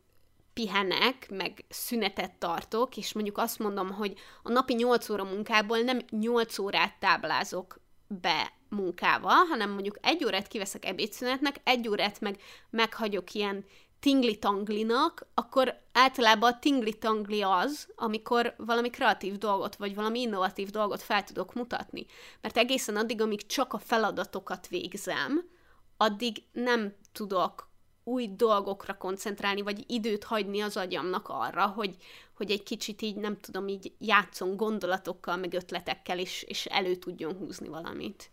[0.53, 5.99] pihenek, meg szünetet tartok, és mondjuk azt mondom, hogy a napi 8 óra munkából nem
[6.09, 13.33] 8 órát táblázok be munkával, hanem mondjuk egy órát kiveszek ebédszünetnek, egy órát meg meghagyok
[13.33, 13.65] ilyen
[13.99, 21.23] tingli-tanglinak, akkor általában a tingli-tangli az, amikor valami kreatív dolgot, vagy valami innovatív dolgot fel
[21.23, 22.05] tudok mutatni.
[22.41, 25.49] Mert egészen addig, amíg csak a feladatokat végzem,
[25.97, 27.67] addig nem tudok
[28.03, 31.95] új dolgokra koncentrálni, vagy időt hagyni az agyamnak arra, hogy,
[32.33, 37.35] hogy egy kicsit így, nem tudom, így játszon gondolatokkal, meg ötletekkel, és, és elő tudjon
[37.35, 38.31] húzni valamit.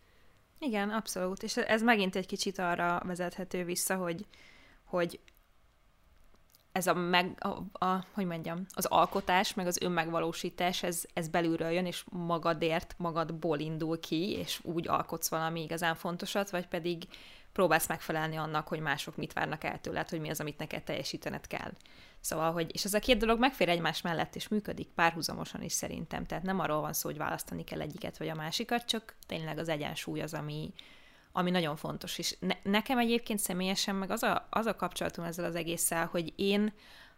[0.59, 1.42] Igen, abszolút.
[1.42, 4.26] És ez megint egy kicsit arra vezethető vissza, hogy,
[4.84, 5.20] hogy
[6.72, 11.70] ez a, meg, a, a, hogy mondjam, az alkotás, meg az önmegvalósítás, ez, ez belülről
[11.70, 17.04] jön, és magadért, magadból indul ki, és úgy alkotsz valami igazán fontosat, vagy pedig
[17.52, 21.46] próbálsz megfelelni annak, hogy mások mit várnak el tőled, hogy mi az, amit neked teljesítened
[21.46, 21.72] kell.
[22.20, 26.26] Szóval, hogy, és ez a két dolog megfér egymás mellett, és működik párhuzamosan is szerintem.
[26.26, 29.68] Tehát nem arról van szó, hogy választani kell egyiket vagy a másikat, csak tényleg az
[29.68, 30.72] egyensúly az, ami,
[31.32, 32.18] ami nagyon fontos.
[32.18, 36.32] És ne, nekem egyébként személyesen meg az a, az a kapcsolatom ezzel az egésszel, hogy
[36.36, 36.72] én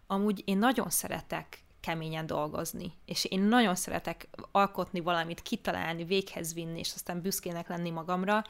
[0.06, 6.78] amúgy én nagyon szeretek keményen dolgozni, és én nagyon szeretek alkotni valamit, kitalálni, véghez vinni,
[6.78, 8.44] és aztán büszkének lenni magamra,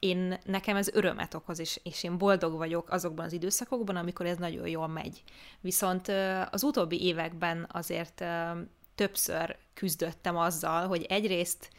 [0.00, 4.36] én, nekem ez örömet okoz, és, és én boldog vagyok azokban az időszakokban, amikor ez
[4.36, 5.22] nagyon jól megy.
[5.60, 6.08] Viszont
[6.50, 8.24] az utóbbi években azért
[8.94, 11.70] többször küzdöttem azzal, hogy egyrészt,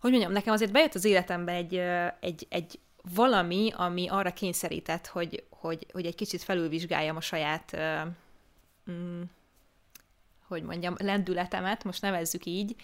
[0.00, 1.74] hogy mondjam, nekem azért bejött az életembe egy,
[2.20, 2.78] egy, egy
[3.14, 7.76] valami, ami arra kényszerített, hogy, hogy, hogy egy kicsit felülvizsgáljam a saját
[8.90, 9.22] mm,
[10.52, 12.74] hogy mondjam, lendületemet, most nevezzük így,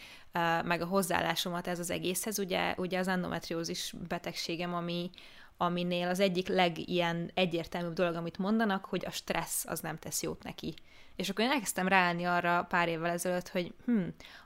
[0.65, 2.39] meg a hozzáállásomat ez az egészhez.
[2.39, 5.11] Ugye, ugye az endometriózis betegségem, ami,
[5.57, 10.43] aminél az egyik legilyen egyértelműbb dolog, amit mondanak, hogy a stressz az nem tesz jót
[10.43, 10.75] neki.
[11.17, 14.03] És akkor én elkezdtem ráállni arra pár évvel ezelőtt, hogy hm,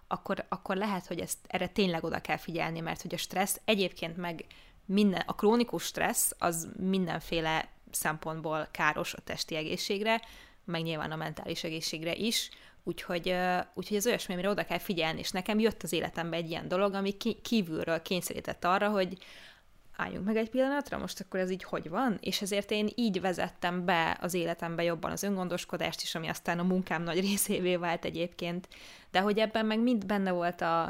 [0.06, 4.16] akkor, akkor lehet, hogy ezt, erre tényleg oda kell figyelni, mert hogy a stressz egyébként
[4.16, 4.44] meg
[4.84, 10.20] minden, a krónikus stressz az mindenféle szempontból káros a testi egészségre,
[10.64, 12.50] meg nyilván a mentális egészségre is,
[12.84, 13.34] Úgyhogy,
[13.74, 16.94] úgyhogy ez olyasmi, amire oda kell figyelni, és nekem jött az életembe egy ilyen dolog,
[16.94, 19.18] ami kívülről kényszerített arra, hogy
[19.96, 22.18] álljunk meg egy pillanatra, most akkor ez így hogy van?
[22.20, 26.62] És ezért én így vezettem be az életembe jobban az öngondoskodást is, ami aztán a
[26.62, 28.68] munkám nagy részévé vált egyébként,
[29.10, 30.82] de hogy ebben meg mind benne volt a,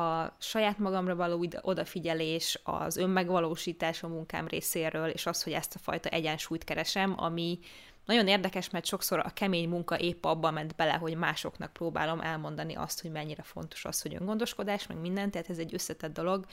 [0.00, 5.78] a saját magamra való odafigyelés, az önmegvalósítás a munkám részéről, és az, hogy ezt a
[5.78, 7.58] fajta egyensúlyt keresem, ami
[8.04, 12.74] nagyon érdekes, mert sokszor a kemény munka épp abban ment bele, hogy másoknak próbálom elmondani
[12.74, 16.46] azt, hogy mennyire fontos az, hogy öngondoskodás, meg minden, tehát ez egy összetett dolog,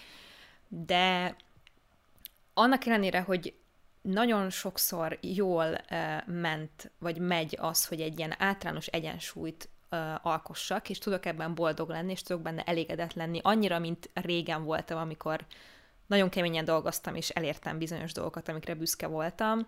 [0.68, 1.36] de
[2.54, 3.54] annak ellenére, hogy
[4.02, 5.78] nagyon sokszor jól
[6.26, 9.70] ment, vagy megy az, hogy egy ilyen általános egyensúlyt
[10.22, 14.98] alkossak, és tudok ebben boldog lenni, és tudok benne elégedett lenni, annyira, mint régen voltam,
[14.98, 15.46] amikor
[16.08, 19.68] nagyon keményen dolgoztam, és elértem bizonyos dolgokat, amikre büszke voltam.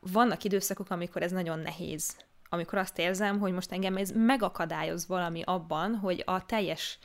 [0.00, 2.16] Vannak időszakok, amikor ez nagyon nehéz.
[2.48, 6.98] Amikor azt érzem, hogy most engem ez megakadályoz valami abban, hogy a teljes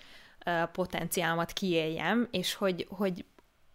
[0.71, 3.25] potenciámat kiéljem, és hogy, hogy,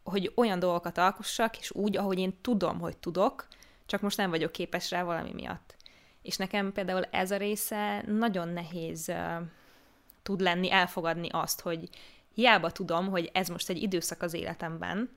[0.03, 3.47] hogy olyan dolgokat alkossak, és úgy, ahogy én tudom, hogy tudok,
[3.87, 5.77] csak most nem vagyok képes rá valami miatt.
[6.23, 9.13] És nekem például ez a része nagyon nehéz
[10.23, 11.89] tud lenni, elfogadni azt, hogy
[12.35, 15.11] hiába tudom, hogy ez most egy időszak az életemben,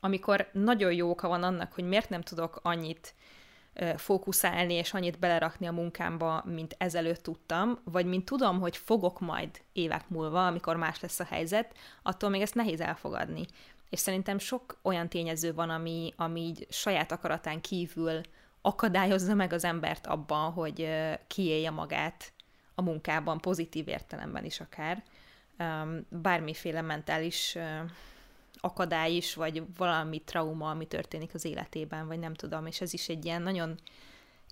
[0.00, 3.14] amikor nagyon jó oka van annak, hogy miért nem tudok annyit
[3.96, 9.50] fókuszálni és annyit belerakni a munkámba, mint ezelőtt tudtam, vagy mint tudom, hogy fogok majd
[9.72, 13.46] évek múlva, amikor más lesz a helyzet, attól még ezt nehéz elfogadni.
[13.90, 18.20] És szerintem sok olyan tényező van, ami, ami így saját akaratán kívül
[18.60, 20.88] akadályozza meg az embert abban, hogy
[21.26, 22.32] kiélje magát
[22.74, 25.02] a munkában, pozitív értelemben is akár.
[26.08, 27.58] Bármiféle mentális
[28.60, 33.08] akadály is, vagy valami trauma, ami történik az életében, vagy nem tudom, és ez is
[33.08, 33.80] egy ilyen nagyon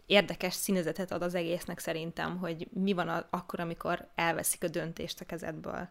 [0.06, 5.24] érdekes színezetet ad az egésznek szerintem, hogy mi van akkor, amikor elveszik a döntést a
[5.24, 5.86] kezedből,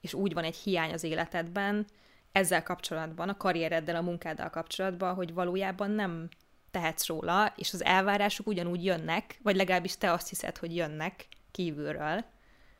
[0.00, 1.86] és úgy van egy hiány az életedben,
[2.32, 6.28] ezzel kapcsolatban, a karriereddel, a munkáddal kapcsolatban, hogy valójában nem
[6.70, 12.24] tehetsz róla, és az elvárások ugyanúgy jönnek, vagy legalábbis te azt hiszed, hogy jönnek kívülről,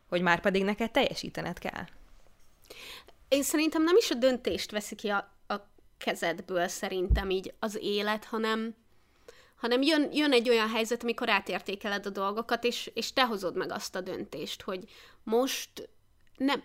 [0.08, 1.84] hogy már pedig neked teljesítened kell.
[3.28, 5.54] Én szerintem nem is a döntést veszi ki a, a
[5.98, 8.74] kezedből szerintem így az élet, hanem,
[9.56, 13.72] hanem jön, jön egy olyan helyzet, amikor átértékeled a dolgokat, és, és te hozod meg
[13.72, 14.84] azt a döntést, hogy
[15.22, 15.88] most
[16.36, 16.62] nem,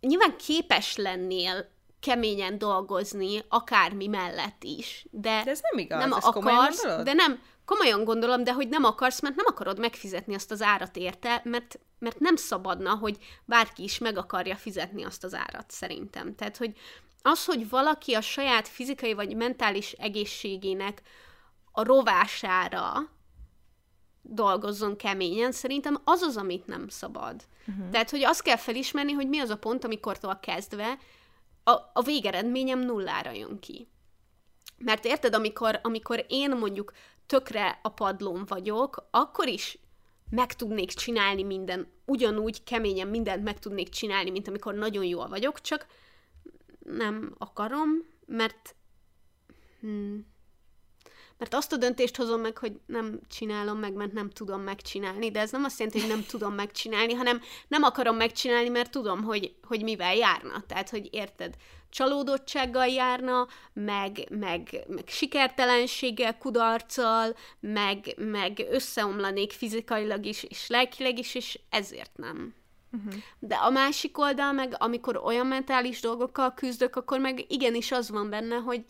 [0.00, 1.70] nyilván képes lennél
[2.02, 5.06] keményen dolgozni, akármi mellett is.
[5.10, 8.84] De, de ez nem igaz, nem ezt akarsz, de nem, komolyan gondolom, de hogy nem
[8.84, 13.82] akarsz, mert nem akarod megfizetni azt az árat érte, mert, mert nem szabadna, hogy bárki
[13.82, 16.34] is meg akarja fizetni azt az árat, szerintem.
[16.34, 16.72] Tehát, hogy
[17.22, 21.02] az, hogy valaki a saját fizikai vagy mentális egészségének
[21.72, 23.10] a rovására
[24.22, 27.44] dolgozzon keményen, szerintem az az, amit nem szabad.
[27.66, 27.90] Uh-huh.
[27.90, 30.98] Tehát, hogy azt kell felismerni, hogy mi az a pont, amikortól kezdve
[31.64, 33.88] a, a végeredményem nullára jön ki.
[34.78, 36.92] Mert érted, amikor, amikor én mondjuk
[37.26, 39.78] tökre a padlón vagyok, akkor is
[40.30, 45.60] meg tudnék csinálni minden, ugyanúgy keményen mindent meg tudnék csinálni, mint amikor nagyon jól vagyok,
[45.60, 45.86] csak
[46.78, 47.90] nem akarom,
[48.26, 48.74] mert
[49.80, 50.26] hmm,
[51.42, 55.40] mert azt a döntést hozom meg, hogy nem csinálom meg, mert nem tudom megcsinálni, de
[55.40, 59.54] ez nem azt jelenti, hogy nem tudom megcsinálni, hanem nem akarom megcsinálni, mert tudom, hogy,
[59.62, 60.64] hogy mivel járna.
[60.66, 61.54] Tehát, hogy érted,
[61.90, 71.34] csalódottsággal járna, meg, meg, meg sikertelenséggel, kudarccal, meg, meg összeomlanék fizikailag is, és lelkileg is,
[71.34, 72.54] és ezért nem.
[72.92, 73.14] Uh-huh.
[73.38, 78.30] De a másik oldal meg, amikor olyan mentális dolgokkal küzdök, akkor meg igenis az van
[78.30, 78.84] benne, hogy,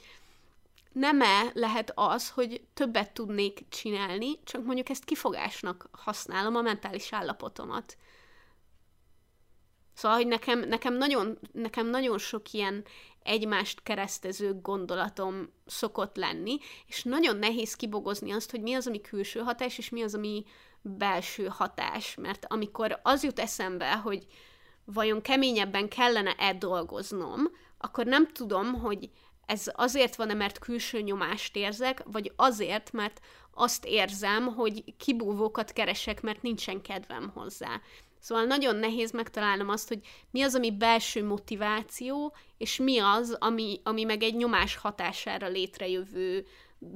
[0.92, 7.96] nem-e lehet az, hogy többet tudnék csinálni, csak mondjuk ezt kifogásnak használom a mentális állapotomat.
[9.94, 12.84] Szóval, hogy nekem, nekem, nagyon, nekem nagyon sok ilyen
[13.22, 19.40] egymást keresztező gondolatom szokott lenni, és nagyon nehéz kibogozni azt, hogy mi az, ami külső
[19.40, 20.44] hatás, és mi az, ami
[20.80, 22.14] belső hatás.
[22.14, 24.26] Mert amikor az jut eszembe, hogy
[24.84, 27.40] vajon keményebben kellene-e dolgoznom,
[27.78, 29.10] akkor nem tudom, hogy
[29.46, 33.20] ez azért van-e, mert külső nyomást érzek, vagy azért, mert
[33.54, 37.80] azt érzem, hogy kibúvókat keresek, mert nincsen kedvem hozzá.
[38.20, 43.80] Szóval nagyon nehéz megtalálnom azt, hogy mi az, ami belső motiváció, és mi az, ami,
[43.82, 46.46] ami meg egy nyomás hatására létrejövő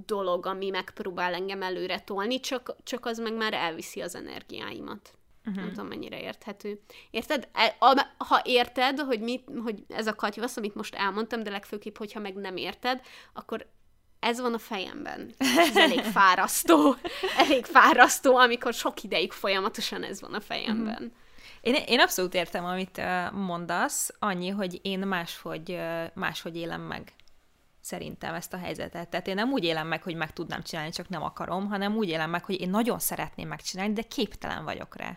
[0.07, 5.15] dolog, ami megpróbál engem előre tolni, csak, csak az meg már elviszi az energiáimat.
[5.47, 5.63] Uh-huh.
[5.63, 6.81] Nem tudom, mennyire érthető.
[7.11, 7.49] Érted?
[7.53, 7.77] E,
[8.17, 12.35] ha érted, hogy, mit, hogy ez a katyvasz, amit most elmondtam, de legfőképp, hogyha meg
[12.35, 13.01] nem érted,
[13.33, 13.67] akkor
[14.21, 15.35] ez van a fejemben.
[15.39, 16.95] Ez elég fárasztó.
[17.39, 20.95] elég fárasztó, amikor sok ideig folyamatosan ez van a fejemben.
[20.95, 21.13] Uh-huh.
[21.61, 23.01] Én, én abszolút értem, amit
[23.33, 25.79] mondasz, annyi, hogy én máshogy,
[26.15, 27.13] máshogy élem meg
[27.81, 29.09] szerintem ezt a helyzetet.
[29.09, 32.09] Tehát én nem úgy élem meg, hogy meg tudnám csinálni, csak nem akarom, hanem úgy
[32.09, 35.15] élem meg, hogy én nagyon szeretném megcsinálni, de képtelen vagyok rá.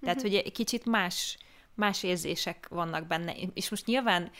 [0.00, 0.32] Tehát, uh-huh.
[0.32, 1.38] hogy egy kicsit más,
[1.74, 3.34] más érzések vannak benne.
[3.54, 4.30] És most nyilván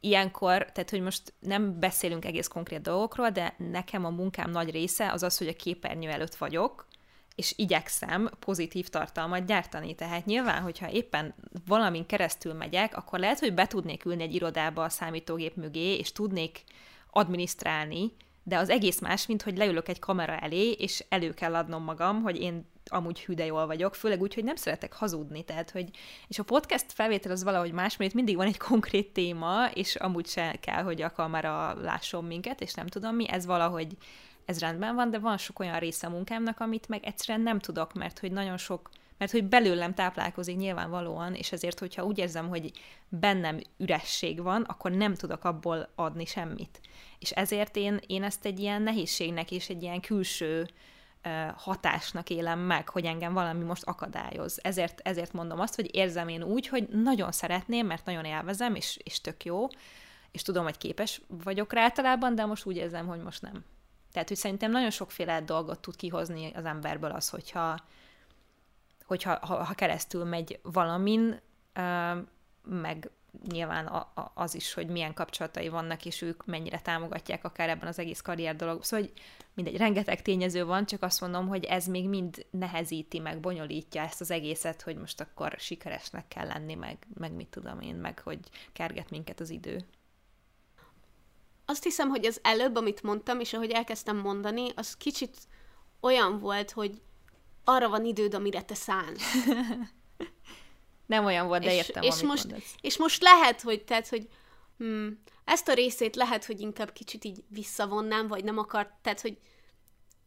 [0.00, 5.12] ilyenkor, tehát hogy most nem beszélünk egész konkrét dolgokról, de nekem a munkám nagy része
[5.12, 6.86] az az, hogy a képernyő előtt vagyok,
[7.34, 9.94] és igyekszem pozitív tartalmat gyártani.
[9.94, 11.34] Tehát nyilván, hogyha éppen
[11.66, 16.12] valamin keresztül megyek, akkor lehet, hogy be tudnék ülni egy irodába a számítógép mögé, és
[16.12, 16.64] tudnék
[17.10, 18.12] adminisztrálni,
[18.42, 22.22] de az egész más, mint hogy leülök egy kamera elé, és elő kell adnom magam,
[22.22, 25.90] hogy én amúgy hüde jól vagyok, főleg úgy, hogy nem szeretek hazudni, tehát, hogy,
[26.28, 29.94] és a podcast felvétel az valahogy más, mert itt mindig van egy konkrét téma, és
[29.94, 33.96] amúgy se kell, hogy a kamera lásson minket, és nem tudom mi, ez valahogy,
[34.44, 37.92] ez rendben van, de van sok olyan része a munkámnak, amit meg egyszerűen nem tudok,
[37.92, 42.70] mert hogy nagyon sok mert hogy belőlem táplálkozik nyilvánvalóan, és ezért, hogyha úgy érzem, hogy
[43.08, 46.80] bennem üresség van, akkor nem tudok abból adni semmit.
[47.18, 50.68] És ezért én, én ezt egy ilyen nehézségnek és egy ilyen külső
[51.56, 54.58] hatásnak élem meg, hogy engem valami most akadályoz.
[54.62, 58.98] Ezért, ezért mondom azt, hogy érzem én úgy, hogy nagyon szeretném, mert nagyon élvezem, és,
[59.02, 59.66] és tök jó,
[60.30, 63.64] és tudom, hogy képes vagyok rá általában, de most úgy érzem, hogy most nem.
[64.12, 67.78] Tehát, hogy szerintem nagyon sokféle dolgot tud kihozni az emberből az, hogyha,
[69.06, 71.40] hogyha ha, ha keresztül megy valamin,
[72.62, 73.10] meg
[73.48, 77.88] nyilván a, a, az is, hogy milyen kapcsolatai vannak, és ők mennyire támogatják akár ebben
[77.88, 78.84] az egész karrier dolog.
[78.84, 79.22] Szóval, hogy
[79.54, 84.20] mindegy, rengeteg tényező van, csak azt mondom, hogy ez még mind nehezíti, meg bonyolítja ezt
[84.20, 88.38] az egészet, hogy most akkor sikeresnek kell lenni, meg, meg mit tudom én, meg hogy
[88.72, 89.84] kerget minket az idő.
[91.64, 95.36] Azt hiszem, hogy az előbb, amit mondtam, és ahogy elkezdtem mondani, az kicsit
[96.00, 97.00] olyan volt, hogy
[97.64, 99.22] arra van időd, amire te szánsz.
[101.14, 102.74] Nem olyan volt, de és, értem, és most, mondasz.
[102.80, 104.28] És most lehet, hogy, tehát, hogy
[104.78, 109.38] hmm, ezt a részét lehet, hogy inkább kicsit így visszavonnám, vagy nem akart, tehát, hogy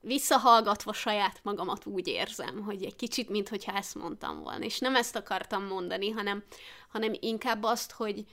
[0.02, 4.66] visszahallgatva saját magamat úgy érzem, hogy egy kicsit, mintha ezt mondtam volna.
[4.66, 6.44] És nem ezt akartam mondani, hanem,
[6.90, 8.26] hanem inkább azt, hogy,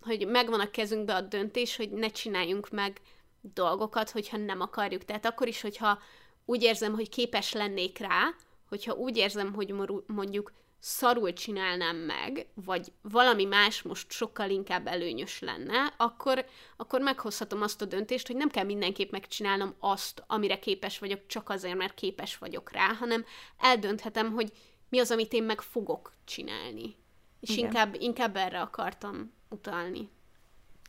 [0.00, 3.00] hogy megvan a kezünkbe a döntés, hogy ne csináljunk meg
[3.40, 5.04] dolgokat, hogyha nem akarjuk.
[5.04, 5.98] Tehát akkor is, hogyha
[6.44, 8.34] úgy érzem, hogy képes lennék rá,
[8.68, 9.74] hogyha úgy érzem, hogy
[10.06, 10.52] mondjuk
[10.86, 17.82] szarul csinálnám meg, vagy valami más most sokkal inkább előnyös lenne, akkor, akkor meghozhatom azt
[17.82, 22.38] a döntést, hogy nem kell mindenképp megcsinálnom azt, amire képes vagyok, csak azért, mert képes
[22.38, 23.24] vagyok rá, hanem
[23.58, 24.52] eldönthetem, hogy
[24.88, 26.96] mi az, amit én meg fogok csinálni.
[27.40, 30.08] És inkább, inkább erre akartam utalni.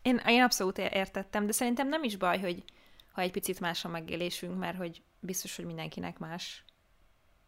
[0.01, 2.63] Én, én abszolút értettem, de szerintem nem is baj, hogy
[3.11, 6.63] ha egy picit más a megélésünk, mert hogy biztos, hogy mindenkinek más.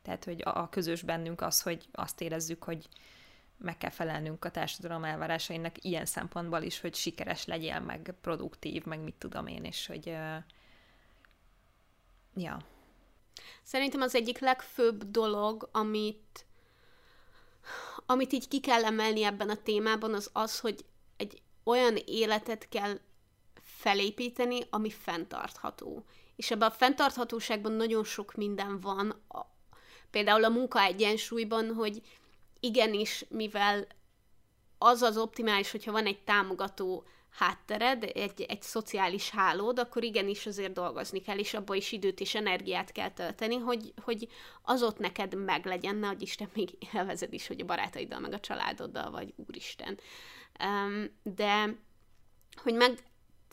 [0.07, 2.87] Tehát, hogy a közös bennünk az, hogy azt érezzük, hogy
[3.57, 8.99] meg kell felelnünk a társadalom elvárásainak ilyen szempontból is, hogy sikeres legyél, meg produktív, meg
[8.99, 10.35] mit tudom én, és hogy uh,
[12.35, 12.57] ja.
[13.63, 16.45] Szerintem az egyik legfőbb dolog, amit
[18.05, 20.85] amit így ki kell emelni ebben a témában, az az, hogy
[21.17, 22.99] egy olyan életet kell
[23.61, 26.05] felépíteni, ami fenntartható.
[26.35, 29.21] És ebben a fenntarthatóságban nagyon sok minden van,
[30.11, 32.01] például a munka egyensúlyban, hogy
[32.59, 33.87] igenis, mivel
[34.77, 40.73] az az optimális, hogyha van egy támogató háttered, egy, egy szociális hálód, akkor igenis azért
[40.73, 44.27] dolgozni kell, és abba is időt és energiát kell tölteni, hogy, hogy
[44.61, 48.39] az ott neked meglegyen, ne hogy Isten még élvezed is, hogy a barátaiddal, meg a
[48.39, 49.99] családoddal, vagy úristen.
[50.63, 51.75] Um, de
[52.55, 52.97] hogy meg,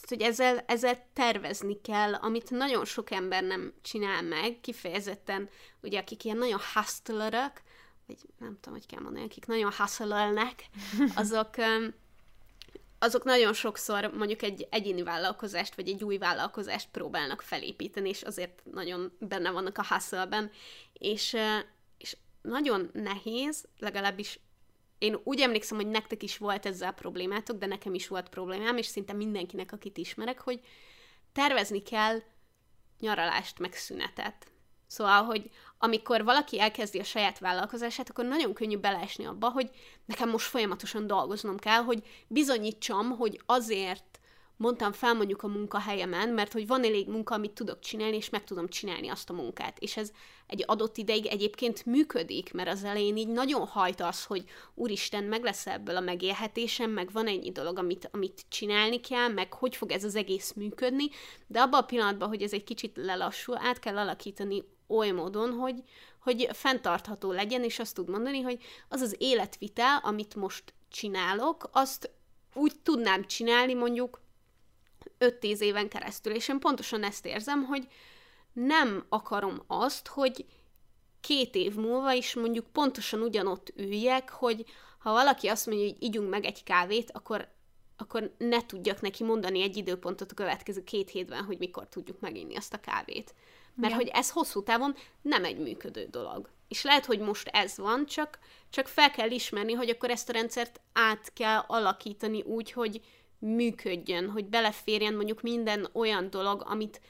[0.08, 5.48] hogy ezzel, ezzel tervezni kell, amit nagyon sok ember nem csinál meg, kifejezetten,
[5.82, 7.62] ugye akik ilyen nagyon hustlerek,
[8.06, 10.64] vagy nem tudom, hogy kell mondani, akik nagyon hustlelnek,
[11.14, 11.50] azok,
[12.98, 18.62] azok nagyon sokszor mondjuk egy egyéni vállalkozást, vagy egy új vállalkozást próbálnak felépíteni, és azért
[18.72, 20.50] nagyon benne vannak a hustle
[20.92, 21.36] és,
[21.98, 24.40] és nagyon nehéz, legalábbis
[25.04, 28.86] én úgy emlékszem, hogy nektek is volt ezzel problémátok, de nekem is volt problémám, és
[28.86, 30.60] szinte mindenkinek, akit ismerek, hogy
[31.32, 32.22] tervezni kell
[33.00, 34.46] nyaralást, meg szünetet.
[34.86, 39.70] Szóval, hogy amikor valaki elkezdi a saját vállalkozását, akkor nagyon könnyű beleesni abba, hogy
[40.04, 44.13] nekem most folyamatosan dolgoznom kell, hogy bizonyítsam, hogy azért
[44.56, 48.44] mondtam fel mondjuk a munkahelyemen, mert hogy van elég munka, amit tudok csinálni, és meg
[48.44, 49.78] tudom csinálni azt a munkát.
[49.78, 50.10] És ez
[50.46, 54.44] egy adott ideig egyébként működik, mert az elején így nagyon hajt az, hogy
[54.74, 59.52] úristen, meg lesz ebből a megélhetésem, meg van ennyi dolog, amit, amit csinálni kell, meg
[59.52, 61.08] hogy fog ez az egész működni,
[61.46, 65.82] de abban a pillanatban, hogy ez egy kicsit lelassul, át kell alakítani oly módon, hogy,
[66.20, 72.10] hogy fenntartható legyen, és azt tud mondani, hogy az az életvitel, amit most csinálok, azt
[72.54, 74.20] úgy tudnám csinálni mondjuk
[75.40, 76.34] 5-10 éven keresztül.
[76.34, 77.88] És én pontosan ezt érzem, hogy
[78.52, 80.44] nem akarom azt, hogy
[81.20, 84.64] két év múlva is mondjuk pontosan ugyanott üljek, hogy
[84.98, 87.52] ha valaki azt mondja, hogy ígyunk meg egy kávét, akkor
[87.96, 92.56] akkor ne tudjak neki mondani egy időpontot a következő két hétben, hogy mikor tudjuk meginni
[92.56, 93.34] azt a kávét.
[93.74, 93.98] Mert ja.
[93.98, 96.50] hogy ez hosszú távon nem egy működő dolog.
[96.68, 98.38] És lehet, hogy most ez van, csak,
[98.70, 103.00] csak fel kell ismerni, hogy akkor ezt a rendszert át kell alakítani úgy, hogy
[103.44, 107.00] működjön, hogy beleférjen mondjuk minden olyan dolog, amit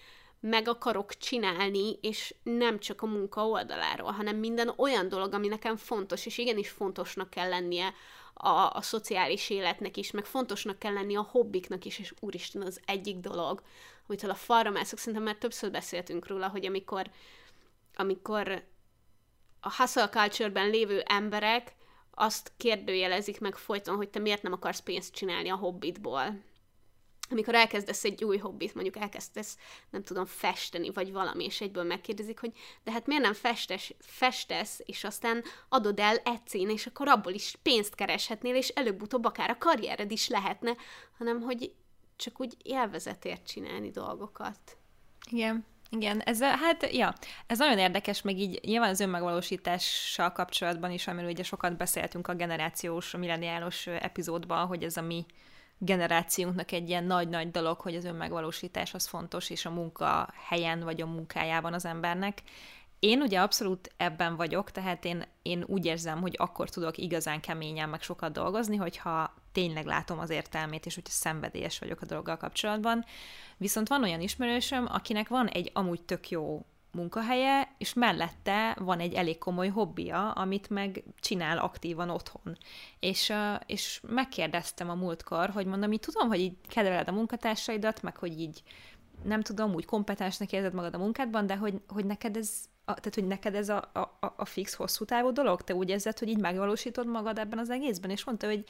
[0.40, 5.76] meg akarok csinálni, és nem csak a munka oldaláról, hanem minden olyan dolog, ami nekem
[5.76, 7.94] fontos, és igenis fontosnak kell lennie
[8.34, 12.80] a, a szociális életnek is, meg fontosnak kell lenni a hobbiknak is, és úristen, az
[12.86, 13.62] egyik dolog,
[14.06, 17.10] amitől a falra mászok, szerintem már többször beszéltünk róla, hogy amikor,
[17.94, 18.64] amikor
[19.60, 21.74] a hustle culture-ben lévő emberek
[22.14, 26.42] azt kérdőjelezik meg folyton, hogy te miért nem akarsz pénzt csinálni a hobbitból
[27.30, 29.58] amikor elkezdesz egy új hobbit, mondjuk elkezdesz,
[29.90, 32.52] nem tudom, festeni, vagy valami, és egyből megkérdezik, hogy
[32.84, 37.56] de hát miért nem festes, festesz, és aztán adod el egycén, és akkor abból is
[37.62, 40.76] pénzt kereshetnél, és előbb-utóbb akár a karriered is lehetne,
[41.18, 41.72] hanem hogy
[42.16, 44.76] csak úgy élvezetért csinálni dolgokat.
[45.30, 45.64] Igen.
[45.94, 47.14] Igen, ez, hát, ja,
[47.46, 52.34] ez nagyon érdekes, meg így nyilván az önmegvalósítással kapcsolatban is, amiről ugye sokat beszéltünk a
[52.34, 55.26] generációs, a milleniálos epizódban, hogy ez a mi
[55.78, 61.00] generációnknak egy ilyen nagy-nagy dolog, hogy az önmegvalósítás az fontos, és a munka helyen vagy
[61.00, 62.42] a munkájában az embernek.
[62.98, 67.88] Én ugye abszolút ebben vagyok, tehát én, én úgy érzem, hogy akkor tudok igazán keményen
[67.88, 73.04] meg sokat dolgozni, hogyha tényleg látom az értelmét, és hogyha szenvedélyes vagyok a dologgal kapcsolatban.
[73.56, 79.14] Viszont van olyan ismerősöm, akinek van egy amúgy tök jó munkahelye, és mellette van egy
[79.14, 82.56] elég komoly hobbija, amit meg csinál aktívan otthon.
[83.00, 83.32] És,
[83.66, 88.40] és megkérdeztem a múltkor, hogy mondom, így tudom, hogy így kedveled a munkatársaidat, meg hogy
[88.40, 88.62] így
[89.22, 92.50] nem tudom, úgy kompetensnek érzed magad a munkádban, de hogy, hogy neked ez
[92.84, 93.90] a, tehát, hogy neked ez a,
[94.20, 95.62] a, a fix hosszú távú dolog?
[95.62, 98.10] Te úgy érzed, hogy így megvalósítod magad ebben az egészben?
[98.10, 98.64] És mondta, hogy,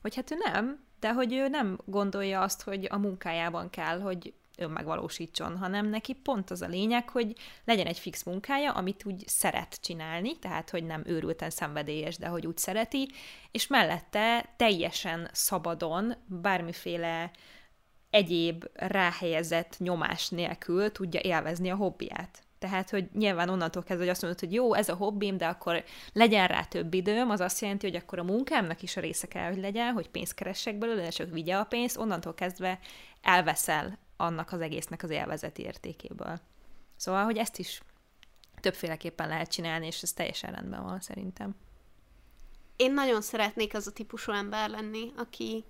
[0.00, 4.32] hogy hát ő nem, de hogy ő nem gondolja azt, hogy a munkájában kell, hogy
[4.58, 9.78] önmegvalósítson, hanem neki pont az a lényeg, hogy legyen egy fix munkája, amit úgy szeret
[9.82, 13.08] csinálni, tehát hogy nem őrülten szenvedélyes, de hogy úgy szereti,
[13.50, 17.30] és mellette teljesen szabadon, bármiféle
[18.10, 22.42] egyéb ráhelyezett nyomás nélkül tudja élvezni a hobbiát.
[22.58, 25.84] Tehát, hogy nyilván onnantól kezdve, hogy azt mondod, hogy jó, ez a hobbim, de akkor
[26.12, 29.48] legyen rá több időm, az azt jelenti, hogy akkor a munkámnak is a része kell,
[29.48, 32.78] hogy legyen, hogy pénzt keressek belőle, csak vigye a pénzt, onnantól kezdve
[33.22, 36.40] elveszel annak az egésznek az élvezeti értékéből.
[36.96, 37.82] Szóval, hogy ezt is
[38.60, 41.56] többféleképpen lehet csinálni, és ez teljesen rendben van szerintem.
[42.76, 45.64] Én nagyon szeretnék az a típusú ember lenni, aki,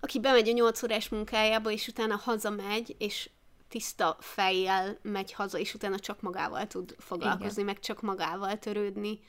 [0.00, 3.30] aki bemegy a nyolc órás munkájába, és utána hazamegy, és
[3.68, 7.64] tiszta fejjel megy haza, és utána csak magával tud foglalkozni, Igen.
[7.64, 9.20] meg csak magával törődni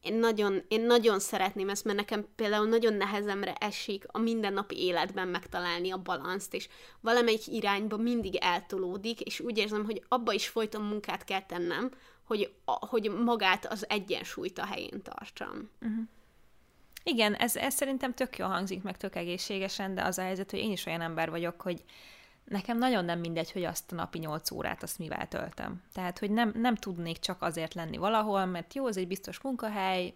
[0.00, 5.28] én nagyon, én nagyon szeretném ezt, mert nekem például nagyon nehezemre esik a mindennapi életben
[5.28, 6.68] megtalálni a balanszt, és
[7.00, 11.90] valamelyik irányba mindig eltolódik, és úgy érzem, hogy abba is folyton munkát kell tennem,
[12.24, 15.70] hogy, hogy magát az egyensúlyt a helyén tartsam.
[15.80, 16.04] Uh-huh.
[17.02, 20.60] Igen, ez, ez szerintem tök jól hangzik, meg tök egészségesen, de az a helyzet, hogy
[20.60, 21.84] én is olyan ember vagyok, hogy
[22.48, 25.82] nekem nagyon nem mindegy, hogy azt a napi 8 órát azt mivel töltöm.
[25.92, 30.14] Tehát, hogy nem, nem tudnék csak azért lenni valahol, mert jó, ez egy biztos munkahely,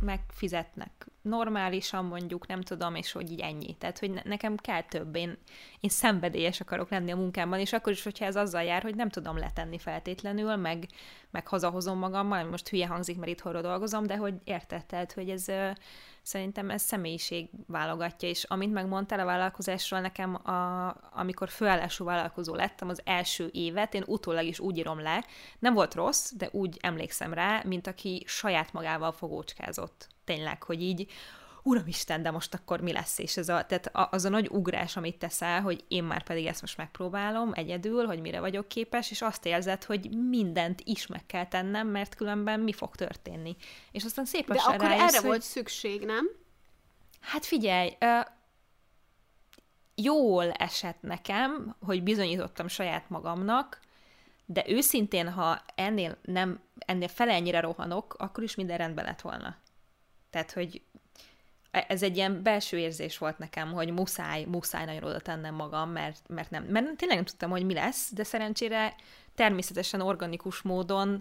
[0.00, 3.76] megfizetnek normálisan mondjuk, nem tudom, és hogy így ennyi.
[3.78, 5.16] Tehát, hogy nekem kell több.
[5.16, 5.38] Én,
[5.80, 9.08] én szenvedélyes akarok lenni a munkámban, és akkor is, hogyha ez azzal jár, hogy nem
[9.08, 10.86] tudom letenni feltétlenül, meg,
[11.30, 15.46] meg hazahozom magammal, most hülye hangzik, mert itthonról dolgozom, de hogy érted, tehát, hogy ez
[16.22, 22.88] szerintem ez személyiség válogatja, és amint megmondtál a vállalkozásról, nekem a, amikor főállású vállalkozó lettem
[22.88, 25.24] az első évet, én utólag is úgy írom le,
[25.58, 29.12] nem volt rossz, de úgy emlékszem rá, mint aki saját magával
[29.54, 30.08] fogócskázott.
[30.24, 31.06] Tényleg, hogy így,
[31.62, 33.18] Uramisten, de most akkor mi lesz?
[33.18, 36.60] És ez a, tehát az a nagy ugrás, amit teszel, hogy én már pedig ezt
[36.60, 41.46] most megpróbálom egyedül, hogy mire vagyok képes, és azt érzed, hogy mindent is meg kell
[41.46, 43.56] tennem, mert különben mi fog történni.
[43.92, 45.26] És aztán szép De akkor rájössz, erre hogy...
[45.26, 46.26] volt szükség, nem?
[47.20, 48.26] Hát figyelj, uh,
[49.94, 53.80] jól esett nekem, hogy bizonyítottam saját magamnak,
[54.46, 59.56] de őszintén, ha ennél nem, ennél fele ennyire rohanok, akkor is minden rendben lett volna.
[60.30, 60.82] Tehát, hogy
[61.70, 66.28] ez egy ilyen belső érzés volt nekem, hogy muszáj, muszáj nagyon oda tennem magam, mert,
[66.28, 68.94] mert, nem, mert tényleg nem tudtam, hogy mi lesz, de szerencsére
[69.34, 71.20] természetesen organikus módon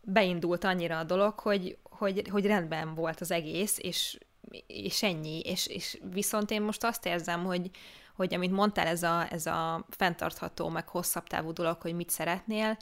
[0.00, 4.18] beindult annyira a dolog, hogy, hogy, hogy rendben volt az egész, és,
[4.66, 5.40] és ennyi.
[5.40, 7.70] És, és viszont én most azt érzem, hogy,
[8.18, 12.76] hogy amit mondtál, ez a, ez a fenntartható, meg hosszabb távú dolog, hogy mit szeretnél,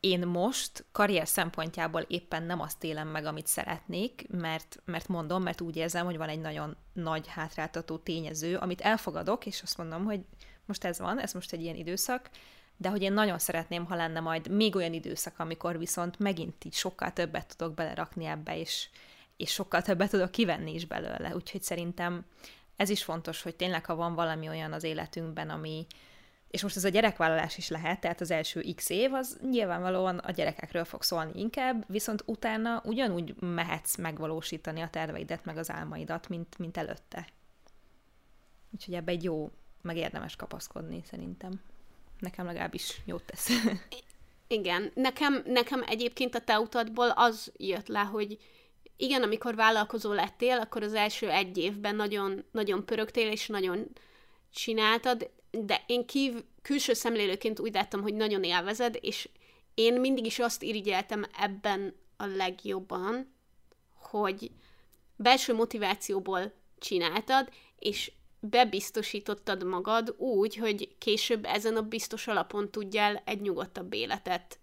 [0.00, 5.60] én most karrier szempontjából éppen nem azt élem meg, amit szeretnék, mert, mert mondom, mert
[5.60, 10.20] úgy érzem, hogy van egy nagyon nagy hátráltató tényező, amit elfogadok, és azt mondom, hogy
[10.64, 12.30] most ez van, ez most egy ilyen időszak,
[12.76, 16.74] de hogy én nagyon szeretném, ha lenne majd még olyan időszak, amikor viszont megint így
[16.74, 18.88] sokkal többet tudok belerakni ebbe, és,
[19.36, 21.34] és sokkal többet tudok kivenni is belőle.
[21.34, 22.24] Úgyhogy szerintem
[22.76, 25.86] ez is fontos, hogy tényleg, ha van valami olyan az életünkben, ami,
[26.48, 30.30] és most ez a gyerekvállalás is lehet, tehát az első x év, az nyilvánvalóan a
[30.30, 36.58] gyerekekről fog szólni inkább, viszont utána ugyanúgy mehetsz megvalósítani a terveidet, meg az álmaidat, mint,
[36.58, 37.26] mint előtte.
[38.70, 39.50] Úgyhogy ebbe egy jó,
[39.82, 41.60] meg érdemes kapaszkodni, szerintem.
[42.18, 43.48] Nekem legalábbis jót tesz.
[44.52, 48.38] Igen, nekem, nekem egyébként a te utadból az jött le, hogy
[48.96, 53.88] igen, amikor vállalkozó lettél, akkor az első egy évben nagyon, nagyon pörögtél, és nagyon
[54.52, 59.28] csináltad, de én kív, külső szemlélőként úgy láttam, hogy nagyon élvezed, és
[59.74, 63.34] én mindig is azt irigyeltem ebben a legjobban,
[63.94, 64.50] hogy
[65.16, 73.40] belső motivációból csináltad, és bebiztosítottad magad úgy, hogy később ezen a biztos alapon tudjál egy
[73.40, 74.58] nyugodtabb életet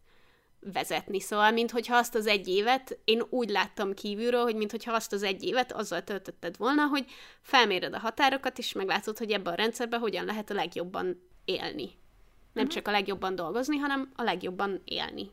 [0.62, 1.20] vezetni.
[1.20, 5.44] Szóval, minthogyha azt az egy évet, én úgy láttam kívülről, hogy minthogyha azt az egy
[5.44, 7.06] évet azzal töltötted volna, hogy
[7.42, 11.98] felméred a határokat, és meglátod, hogy ebben a rendszerben hogyan lehet a legjobban élni.
[12.54, 12.68] Nem uh-huh.
[12.68, 15.32] csak a legjobban dolgozni, hanem a legjobban élni.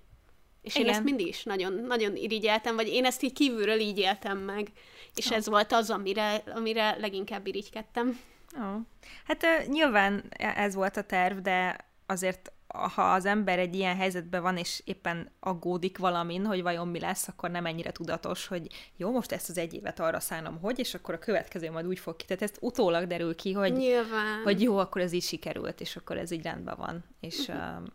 [0.62, 0.86] És Igen.
[0.86, 4.72] én ezt mindig is nagyon, nagyon irigyeltem, vagy én ezt így kívülről így éltem meg.
[5.14, 5.36] És oh.
[5.36, 8.20] ez volt az, amire, amire leginkább irigykedtem.
[8.56, 8.76] Oh.
[9.24, 14.42] Hát uh, nyilván ez volt a terv, de azért ha az ember egy ilyen helyzetben
[14.42, 19.10] van, és éppen aggódik valamin, hogy vajon mi lesz, akkor nem ennyire tudatos, hogy jó,
[19.10, 22.16] most ezt az egy évet arra szánom, hogy, és akkor a következő majd úgy fog
[22.16, 22.24] ki.
[22.24, 24.42] Tehát ezt utólag derül ki, hogy, Nyilván.
[24.42, 27.04] hogy jó, akkor ez így sikerült, és akkor ez így rendben van.
[27.20, 27.80] És uh-huh.
[27.80, 27.86] uh,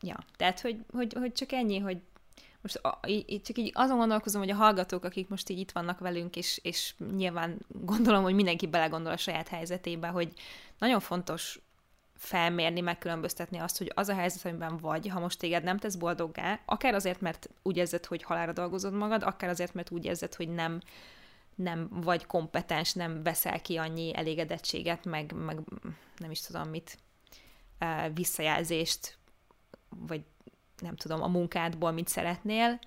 [0.00, 1.98] ja, tehát, hogy, hogy, hogy csak ennyi, hogy
[2.62, 5.98] most a, így, csak így azon gondolkozom, hogy a hallgatók, akik most így itt vannak
[5.98, 10.32] velünk, és, és nyilván gondolom, hogy mindenki belegondol a saját helyzetébe, hogy
[10.78, 11.60] nagyon fontos
[12.22, 16.60] felmérni, megkülönböztetni azt, hogy az a helyzet, amiben vagy, ha most téged nem tesz boldoggá,
[16.64, 20.48] akár azért, mert úgy érzed, hogy halára dolgozod magad, akár azért, mert úgy érzed, hogy
[20.48, 20.80] nem,
[21.54, 25.58] nem vagy kompetens, nem veszel ki annyi elégedettséget, meg, meg
[26.16, 26.98] nem is tudom mit,
[28.14, 29.18] visszajelzést,
[29.88, 30.24] vagy
[30.78, 32.78] nem tudom, a munkádból mit szeretnél,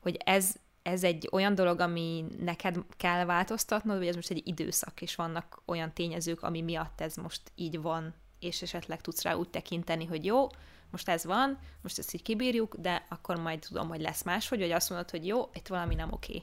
[0.00, 5.02] hogy ez, ez egy olyan dolog, ami neked kell változtatnod, vagy ez most egy időszak,
[5.02, 8.14] és vannak olyan tényezők, ami miatt ez most így van,
[8.44, 10.46] és esetleg tudsz rá úgy tekinteni, hogy jó,
[10.90, 14.70] most ez van, most ezt így kibírjuk, de akkor majd tudom, hogy lesz máshogy, hogy
[14.70, 16.42] azt mondod, hogy jó, itt valami nem oké.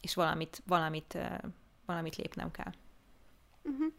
[0.00, 1.18] És valamit, valamit,
[1.86, 2.72] valamit lépnem kell.
[3.62, 3.92] Uh-huh.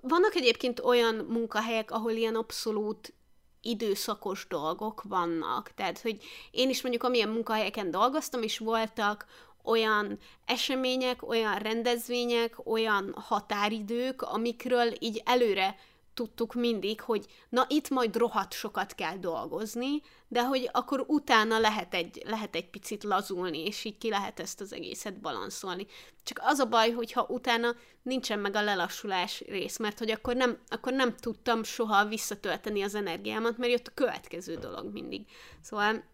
[0.00, 3.14] Vannak egyébként olyan munkahelyek, ahol ilyen abszolút
[3.60, 5.72] időszakos dolgok vannak.
[5.74, 9.26] Tehát, hogy én is mondjuk amilyen munkahelyeken dolgoztam, és voltak
[9.66, 15.76] olyan események, olyan rendezvények, olyan határidők, amikről így előre
[16.16, 21.94] tudtuk mindig, hogy na itt majd rohadt sokat kell dolgozni, de hogy akkor utána lehet
[21.94, 25.86] egy, lehet egy picit lazulni, és így ki lehet ezt az egészet balanszolni.
[26.22, 30.58] Csak az a baj, hogyha utána nincsen meg a lelassulás rész, mert hogy akkor nem,
[30.68, 35.26] akkor nem tudtam soha visszatölteni az energiámat, mert jött a következő dolog mindig.
[35.60, 36.04] Szóval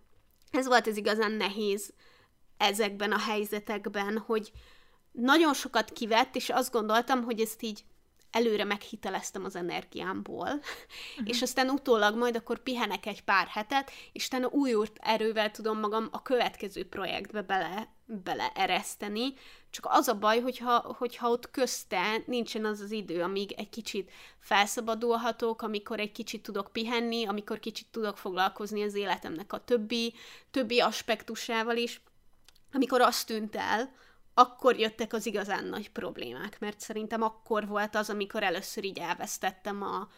[0.51, 1.93] ez volt ez igazán nehéz
[2.63, 4.53] ezekben a helyzetekben, hogy
[5.13, 7.85] nagyon sokat kivett, és azt gondoltam, hogy ezt így
[8.33, 11.29] előre meghiteleztem az energiámból, uh-huh.
[11.29, 16.09] és aztán utólag majd akkor pihenek egy pár hetet, és utána újult erővel tudom magam
[16.11, 19.35] a következő projektbe bele, beleereszteni,
[19.71, 24.11] csak az a baj, hogyha, hogyha ott közte nincsen az az idő, amíg egy kicsit
[24.39, 30.15] felszabadulhatok, amikor egy kicsit tudok pihenni, amikor kicsit tudok foglalkozni az életemnek a többi,
[30.51, 32.01] többi aspektusával is,
[32.73, 33.93] amikor azt tűnt el,
[34.35, 39.83] akkor jöttek az igazán nagy problémák, mert szerintem akkor volt az, amikor először így elvesztettem
[39.83, 40.09] a,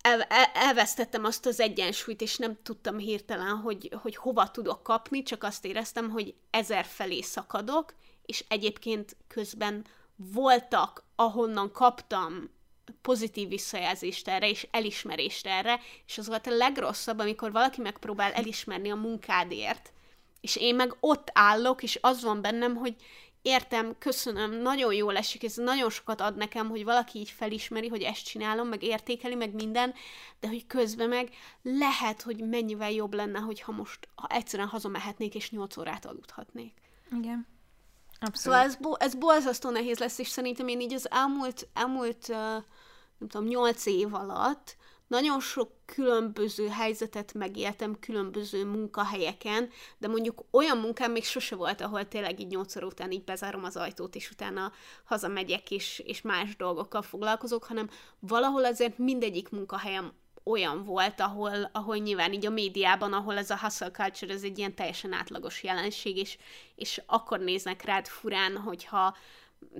[0.00, 5.22] el, el, elvesztettem azt az egyensúlyt, és nem tudtam hirtelen, hogy, hogy hova tudok kapni,
[5.22, 7.94] csak azt éreztem, hogy ezer felé szakadok,
[8.26, 9.84] és egyébként közben
[10.16, 12.50] voltak, ahonnan kaptam
[13.02, 18.90] pozitív visszajelzést erre, és elismerést erre, és az volt a legrosszabb, amikor valaki megpróbál elismerni
[18.90, 19.92] a munkádért,
[20.44, 22.96] és én meg ott állok, és az van bennem, hogy
[23.42, 28.02] értem, köszönöm, nagyon jól esik, ez nagyon sokat ad nekem, hogy valaki így felismeri, hogy
[28.02, 29.94] ezt csinálom, meg értékeli, meg minden,
[30.40, 31.28] de hogy közben meg
[31.62, 36.72] lehet, hogy mennyivel jobb lenne, hogyha most ha egyszerűen hazamehetnék, és 8 órát aludhatnék.
[37.18, 37.46] Igen.
[38.20, 38.36] Abszolút.
[38.36, 42.36] Szóval ez, bo- ez borzasztó nehéz lesz, és szerintem én így az elmúlt, elmúlt uh,
[43.18, 44.76] nem tudom, 8 év alatt
[45.06, 52.08] nagyon sok különböző helyzetet megéltem különböző munkahelyeken, de mondjuk olyan munkám még sose volt, ahol
[52.08, 54.72] tényleg így nyolcszor után így bezárom az ajtót, és utána
[55.04, 57.88] hazamegyek, és, és más dolgokkal foglalkozok, hanem
[58.18, 60.12] valahol azért mindegyik munkahelyem
[60.44, 64.58] olyan volt, ahol, ahol nyilván így a médiában, ahol ez a hustle culture, ez egy
[64.58, 66.38] ilyen teljesen átlagos jelenség, és,
[66.74, 69.16] és akkor néznek rád furán, hogyha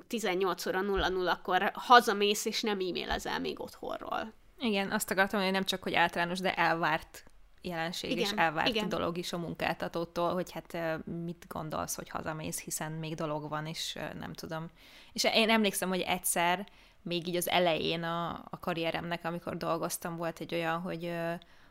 [0.07, 4.33] 18 óra 0 akkor hazamész, és nem e-mailezel még otthonról.
[4.65, 7.25] Igen, azt akartam mondani, nem csak, hogy általános, de elvárt
[7.61, 8.89] jelenség igen, és elvárt igen.
[8.89, 10.79] dolog is a munkáltatótól, hogy hát
[11.25, 14.71] mit gondolsz, hogy hazamész, hiszen még dolog van, és nem tudom.
[15.12, 16.67] És én emlékszem, hogy egyszer,
[17.03, 21.12] még így az elején a, a karrieremnek, amikor dolgoztam, volt egy olyan, hogy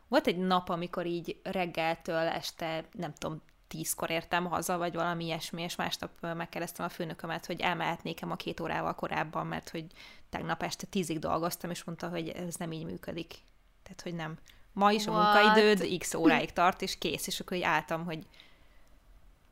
[0.08, 3.42] volt egy nap, amikor így reggeltől este, nem tudom,
[3.76, 8.60] tízkor értem haza, vagy valami ilyesmi, és másnap megkérdeztem a főnökömet, hogy elmehetnék-e a két
[8.60, 9.84] órával korábban, mert hogy
[10.30, 13.34] tegnap este tízig dolgoztam, és mondta, hogy ez nem így működik.
[13.82, 14.36] Tehát, hogy nem.
[14.72, 15.18] Ma is What?
[15.18, 18.26] a munkaidőd x óráig tart, és kész, és akkor így álltam, hogy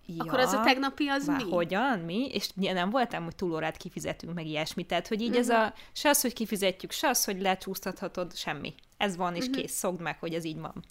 [0.07, 1.51] Ja, Akkor az a tegnapi az mi?
[1.51, 1.99] Hogyan?
[1.99, 2.27] Mi?
[2.27, 4.85] És nem voltam, hogy túlórát kifizetünk, meg ilyesmi.
[4.85, 5.43] Tehát, hogy így uh-huh.
[5.43, 5.75] ez a, mhm.
[5.93, 8.75] se az, hogy kifizetjük, se az, hogy lecsúsztathatod, semmi.
[8.97, 9.61] Ez van, és uh-huh.
[9.61, 10.85] kész, szogd meg, hogy ez így van.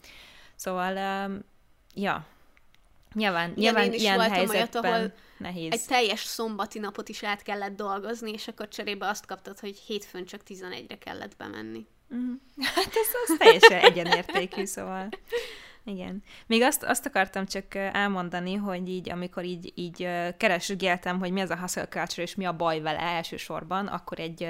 [0.56, 1.40] Szóval, um,
[1.94, 2.26] ja,
[3.14, 5.72] Nyilván, Igen, nyilván én is ilyen helyzetben olyat, ahol nehéz.
[5.72, 10.26] Egy teljes szombati napot is át kellett dolgozni, és akkor cserébe azt kaptad, hogy hétfőn
[10.26, 11.88] csak 11-re kellett bemenni.
[12.16, 12.34] Mm.
[12.76, 15.10] Hát ez az teljesen egyenértékű, szóval.
[15.84, 16.24] Igen.
[16.48, 19.98] Még azt, azt akartam csak elmondani, hogy így, amikor így, így
[20.38, 24.48] keresgéltem, hogy mi az a hustle culture, és mi a baj vele elsősorban, akkor egy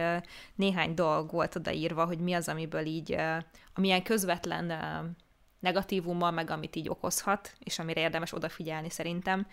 [0.55, 3.17] néhány dolg volt odaírva, hogy mi az, amiből így,
[3.73, 4.71] amilyen közvetlen
[5.61, 9.47] negatívummal, meg amit így okozhat, és amire érdemes odafigyelni szerintem.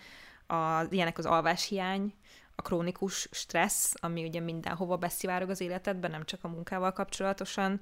[0.47, 2.13] A, ilyenek az alváshiány,
[2.55, 7.79] a krónikus stressz, ami ugye mindenhova beszivárog az életedben, nem csak a munkával kapcsolatosan,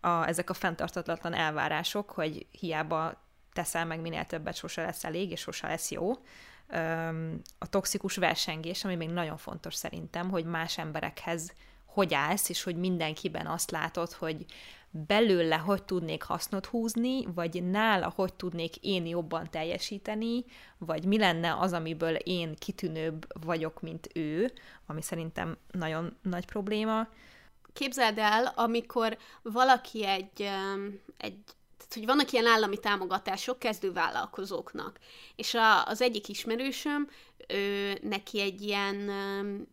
[0.00, 3.22] a, ezek a fenntartatlan elvárások, hogy hiába
[3.52, 6.12] teszel meg minél többet, sose lesz elég, és sose lesz jó.
[7.58, 11.52] A toxikus versengés, ami még nagyon fontos szerintem, hogy más emberekhez
[11.92, 14.44] hogy állsz, és hogy mindenkiben azt látod, hogy
[14.90, 20.44] belőle hogy tudnék hasznot húzni, vagy nála hogy tudnék én jobban teljesíteni,
[20.78, 24.52] vagy mi lenne az, amiből én kitűnőbb vagyok, mint ő,
[24.86, 27.08] ami szerintem nagyon nagy probléma.
[27.72, 30.48] Képzeld el, amikor valaki egy,
[31.16, 31.38] egy
[31.90, 34.98] tehát, hogy vannak ilyen állami támogatások kezdővállalkozóknak.
[35.36, 37.08] És a, az egyik ismerősöm,
[37.48, 39.10] ő, neki egy ilyen,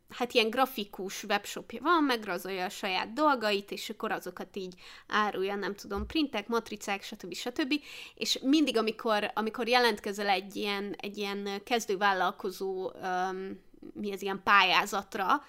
[0.10, 4.74] hát ilyen grafikus webshopja van, megrajzolja a saját dolgait, és akkor azokat így
[5.08, 7.34] árulja, nem tudom, printek, matricák, stb.
[7.34, 7.74] stb.
[8.16, 15.44] És mindig, amikor, amikor jelentkezel egy ilyen, egy ilyen kezdővállalkozó, um, mi az ilyen pályázatra,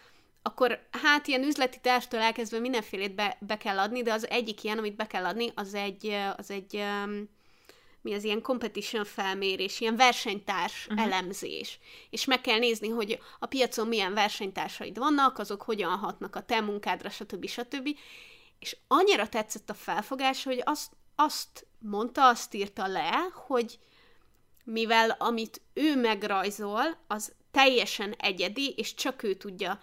[0.49, 4.79] akkor hát ilyen üzleti tervtől elkezdve mindenfélét be, be kell adni, de az egyik ilyen,
[4.79, 7.29] amit be kell adni, az egy, az egy um,
[8.01, 11.05] mi az ilyen competition felmérés, ilyen versenytárs uh-huh.
[11.05, 11.79] elemzés.
[12.11, 16.61] És meg kell nézni, hogy a piacon milyen versenytársaid vannak, azok hogyan hatnak a te
[16.61, 17.47] munkádra, stb.
[17.47, 17.89] stb.
[18.59, 23.79] És annyira tetszett a felfogás, hogy azt, azt mondta, azt írta le, hogy
[24.65, 29.81] mivel amit ő megrajzol, az teljesen egyedi, és csak ő tudja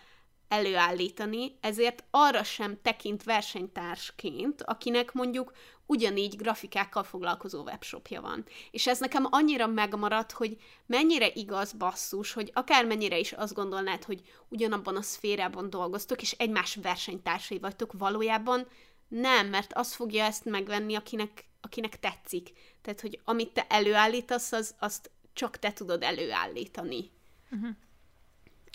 [0.47, 5.53] előállítani, ezért arra sem tekint versenytársként, akinek mondjuk
[5.85, 8.45] ugyanígy grafikákkal foglalkozó webshopja van.
[8.71, 14.21] És ez nekem annyira megmaradt, hogy mennyire igaz basszus, hogy akármennyire is azt gondolnád, hogy
[14.49, 18.67] ugyanabban a szférában dolgoztok, és egymás versenytársai vagytok, valójában
[19.07, 22.51] nem, mert az fogja ezt megvenni, akinek, akinek tetszik.
[22.81, 27.11] Tehát, hogy amit te előállítasz, az, azt csak te tudod előállítani.
[27.51, 27.69] Uh-huh.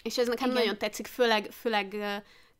[0.03, 0.63] És ez nekem Igen.
[0.63, 1.97] nagyon tetszik, főleg, főleg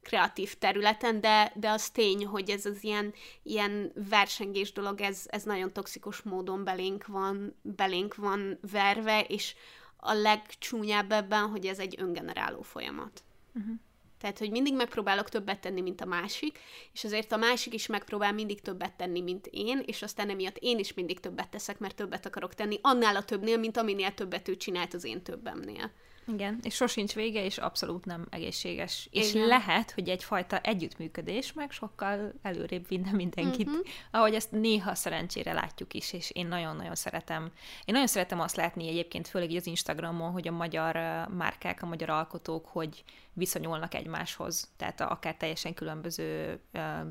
[0.03, 5.43] kreatív területen, de, de az tény, hogy ez az ilyen, ilyen versengés dolog, ez, ez
[5.43, 9.55] nagyon toxikus módon belénk van, belénk van verve, és
[9.97, 13.23] a legcsúnyább ebben, hogy ez egy öngeneráló folyamat.
[13.55, 13.75] Uh-huh.
[14.21, 16.59] Tehát, hogy mindig megpróbálok többet tenni, mint a másik,
[16.93, 20.79] és azért a másik is megpróbál mindig többet tenni, mint én, és aztán emiatt én
[20.79, 24.57] is mindig többet teszek, mert többet akarok tenni, annál a többnél, mint aminél többet ő
[24.57, 25.93] csinált az én többemnél.
[26.35, 29.09] Igen, és sosincs vége, és abszolút nem egészséges.
[29.11, 29.27] Igen.
[29.27, 33.87] És lehet, hogy egyfajta együttműködés meg sokkal előrébb vinne mindenkit, uh-huh.
[34.11, 37.43] ahogy ezt néha szerencsére látjuk is, és én nagyon-nagyon szeretem.
[37.85, 40.95] Én nagyon szeretem azt látni egyébként, főleg az Instagramon, hogy a magyar
[41.29, 46.61] márkák, a magyar alkotók, hogy viszonyulnak egymáshoz, tehát akár teljesen különböző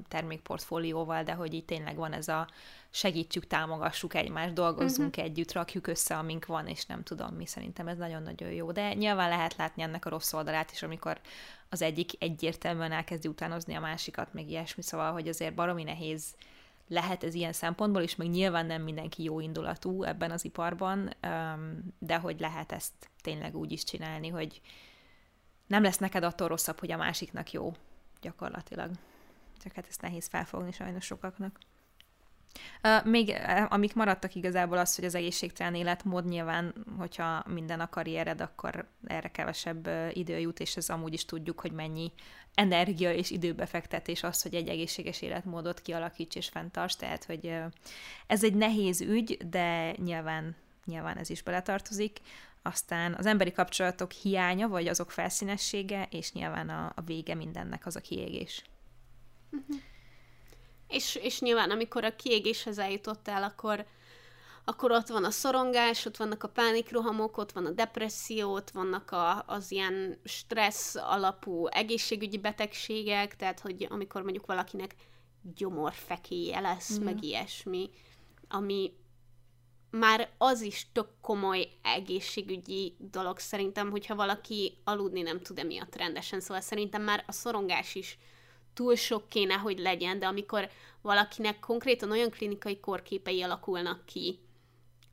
[0.07, 2.47] termékportfólióval, de hogy így tényleg van ez a
[2.89, 5.23] segítsük, támogassuk egymást, dolgozzunk uh-huh.
[5.23, 8.71] együtt, rakjuk össze, amink van, és nem tudom mi, szerintem ez nagyon-nagyon jó.
[8.71, 11.19] De nyilván lehet látni ennek a rossz oldalát is, amikor
[11.69, 16.35] az egyik egyértelműen elkezdi utánozni a másikat, meg ilyesmi, szóval, hogy azért baromi nehéz
[16.87, 21.13] lehet ez ilyen szempontból is, meg nyilván nem mindenki jó indulatú ebben az iparban,
[21.99, 24.61] de hogy lehet ezt tényleg úgy is csinálni, hogy
[25.67, 27.73] nem lesz neked attól rosszabb, hogy a másiknak jó,
[28.21, 28.91] gyakorlatilag.
[29.63, 31.59] Csak hát ezt nehéz felfogni sajnos sokaknak.
[33.03, 33.35] Még
[33.67, 39.31] amik maradtak igazából az, hogy az egészségtelen életmód nyilván, hogyha minden a karriered, akkor erre
[39.31, 42.11] kevesebb idő jut, és ez amúgy is tudjuk, hogy mennyi
[42.53, 47.53] energia és időbefektetés az, hogy egy egészséges életmódot kialakíts és fenntarts, tehát hogy
[48.27, 52.19] ez egy nehéz ügy, de nyilván, nyilván ez is beletartozik.
[52.61, 57.95] Aztán az emberi kapcsolatok hiánya, vagy azok felszínessége, és nyilván a, a vége mindennek az
[57.95, 58.63] a kiégés.
[59.51, 59.75] Uh-huh.
[60.89, 63.85] És, és nyilván, amikor a kiégéshez eljutottál, akkor,
[64.65, 69.11] akkor ott van a szorongás, ott vannak a pánikrohamok, ott van a depresszió, ott vannak
[69.11, 74.95] a, az ilyen stressz alapú egészségügyi betegségek, tehát hogy amikor mondjuk valakinek
[75.55, 77.03] gyomorfekéje lesz, mm.
[77.03, 77.89] meg ilyesmi,
[78.47, 78.93] ami
[79.91, 86.39] már az is tök komoly egészségügyi dolog szerintem, hogyha valaki aludni nem tud emiatt rendesen,
[86.39, 88.17] szóval szerintem már a szorongás is
[88.79, 90.69] túl sok kéne, hogy legyen, de amikor
[91.01, 94.39] valakinek konkrétan olyan klinikai korképei alakulnak ki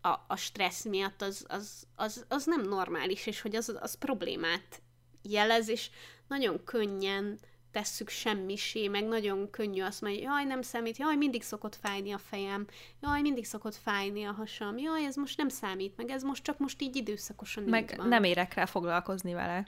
[0.00, 4.82] a, a stressz miatt, az, az, az, az nem normális, és hogy az, az problémát
[5.22, 5.90] jelez, és
[6.28, 7.38] nagyon könnyen
[7.70, 12.18] tesszük semmisé, meg nagyon könnyű azt mondani, jaj, nem számít, jaj, mindig szokott fájni a
[12.18, 12.66] fejem,
[13.00, 16.58] jaj, mindig szokott fájni a hasam, jaj, ez most nem számít, meg ez most csak
[16.58, 18.08] most így időszakosan Meg így van.
[18.08, 19.66] nem érek rá foglalkozni vele.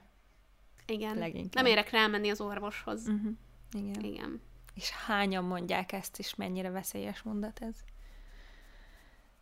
[0.86, 1.54] Igen, Leginkább.
[1.54, 3.08] nem érek rá menni az orvoshoz.
[3.08, 3.32] Uh-huh.
[3.72, 4.04] Igen.
[4.04, 4.40] Igen.
[4.74, 7.74] És hányan mondják ezt, és mennyire veszélyes mondat ez.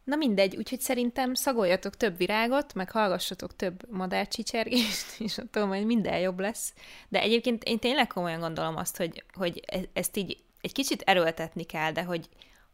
[0.04, 6.18] Na mindegy, úgyhogy szerintem szagoljatok több virágot, meg hallgassatok több madárcsicsergést, és attól majd minden
[6.18, 6.74] jobb lesz.
[7.08, 11.64] De egyébként én tényleg komolyan gondolom azt, hogy, hogy e- ezt így egy kicsit erőltetni
[11.64, 12.28] kell, de hogy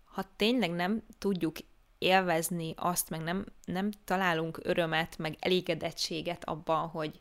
[0.05, 1.57] ha tényleg nem tudjuk
[1.99, 7.21] élvezni azt, meg nem, nem találunk örömet, meg elégedettséget abban, hogy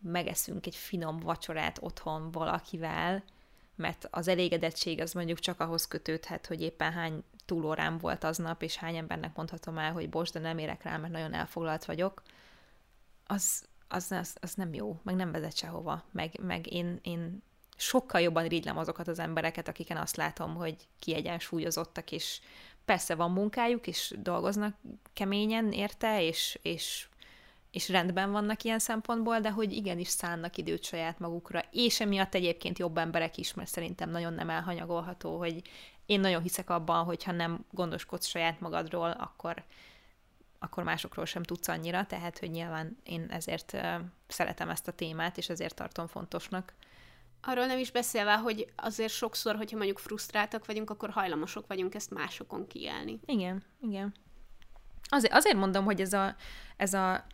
[0.00, 3.24] megeszünk egy finom vacsorát otthon valakivel,
[3.78, 8.76] mert az elégedettség az mondjuk csak ahhoz kötődhet, hogy éppen hány túlórám volt aznap, és
[8.76, 12.22] hány embernek mondhatom el, hogy bocs, de nem érek rá, mert nagyon elfoglalt vagyok,
[13.26, 16.04] az, az, az, az nem jó, meg nem vezet sehova.
[16.10, 17.42] Meg, meg én, én
[17.76, 22.40] sokkal jobban ridlem azokat az embereket, akiken azt látom, hogy kiegyensúlyozottak, és
[22.84, 24.76] persze van munkájuk, és dolgoznak
[25.12, 27.08] keményen érte, és, és
[27.70, 32.78] és rendben vannak ilyen szempontból, de hogy igenis szánnak időt saját magukra, és emiatt egyébként
[32.78, 35.62] jobb emberek is, mert szerintem nagyon nem elhanyagolható, hogy
[36.06, 39.64] én nagyon hiszek abban, hogy ha nem gondoskodsz saját magadról, akkor,
[40.58, 43.76] akkor másokról sem tudsz annyira, tehát hogy nyilván én ezért
[44.26, 46.74] szeretem ezt a témát, és ezért tartom fontosnak.
[47.42, 52.10] Arról nem is beszélve, hogy azért sokszor, hogyha mondjuk frusztráltak vagyunk, akkor hajlamosok vagyunk ezt
[52.10, 53.20] másokon kielni.
[53.26, 54.14] Igen, igen.
[55.08, 56.36] Azért, azért mondom, hogy ez a,
[56.76, 57.24] ez a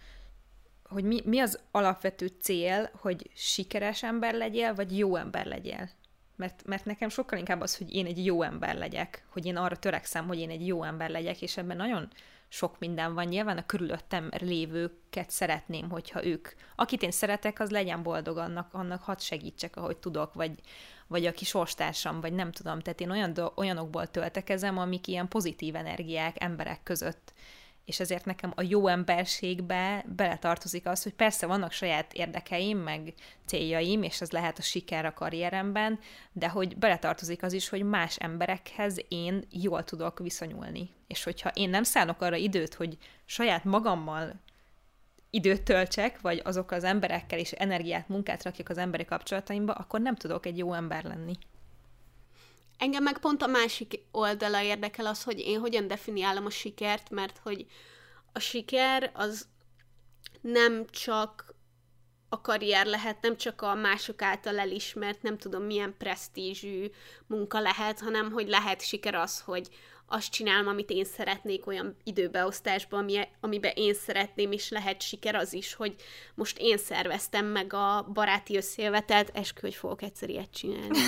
[0.89, 5.91] hogy mi, mi az alapvető cél, hogy sikeres ember legyél, vagy jó ember legyél.
[6.37, 9.77] Mert, mert nekem sokkal inkább az, hogy én egy jó ember legyek, hogy én arra
[9.77, 12.09] törekszem, hogy én egy jó ember legyek, és ebben nagyon
[12.49, 13.25] sok minden van.
[13.25, 19.03] Nyilván a körülöttem lévőket szeretném, hogyha ők, akit én szeretek, az legyen boldog, annak, annak
[19.03, 20.53] hadd segítsek, ahogy tudok, vagy,
[21.07, 22.81] vagy aki sorstársam, vagy nem tudom.
[22.81, 27.33] Tehát én olyan, olyanokból töltekezem, amik ilyen pozitív energiák emberek között
[27.85, 33.15] és ezért nekem a jó emberségbe beletartozik az, hogy persze vannak saját érdekeim, meg
[33.47, 35.99] céljaim, és ez lehet a siker a karrieremben,
[36.33, 40.91] de hogy beletartozik az is, hogy más emberekhez én jól tudok viszonyulni.
[41.07, 44.41] És hogyha én nem szánok arra időt, hogy saját magammal
[45.31, 50.15] időt töltsek, vagy azokkal az emberekkel és energiát, munkát rakjak az emberi kapcsolataimba, akkor nem
[50.15, 51.35] tudok egy jó ember lenni.
[52.79, 57.39] Engem meg pont a másik oldala érdekel az, hogy én hogyan definiálom a sikert, mert
[57.43, 57.67] hogy
[58.33, 59.47] a siker az
[60.41, 61.55] nem csak
[62.29, 66.91] a karrier lehet, nem csak a mások által elismert, nem tudom milyen presztízsű
[67.27, 69.69] munka lehet, hanem hogy lehet siker az, hogy
[70.15, 75.53] azt csinálom, amit én szeretnék olyan időbeosztásban, ami, amiben én szeretném, és lehet siker az
[75.53, 75.95] is, hogy
[76.35, 80.99] most én szerveztem meg a baráti összélvetet, eskü, hogy fogok egyszer ilyet csinálni.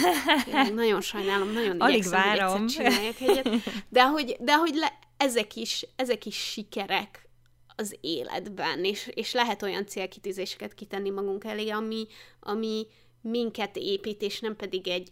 [0.69, 2.59] Én nagyon sajnálom, nagyon Alig igyekszem, várom.
[2.59, 3.49] hogy csináljak egyet.
[3.89, 7.29] De hogy, de hogy le, ezek, is, ezek is sikerek
[7.77, 12.07] az életben, és, és lehet olyan célkitűzéseket kitenni magunk elé, ami,
[12.41, 12.87] ami
[13.21, 15.09] minket épít, és nem pedig egy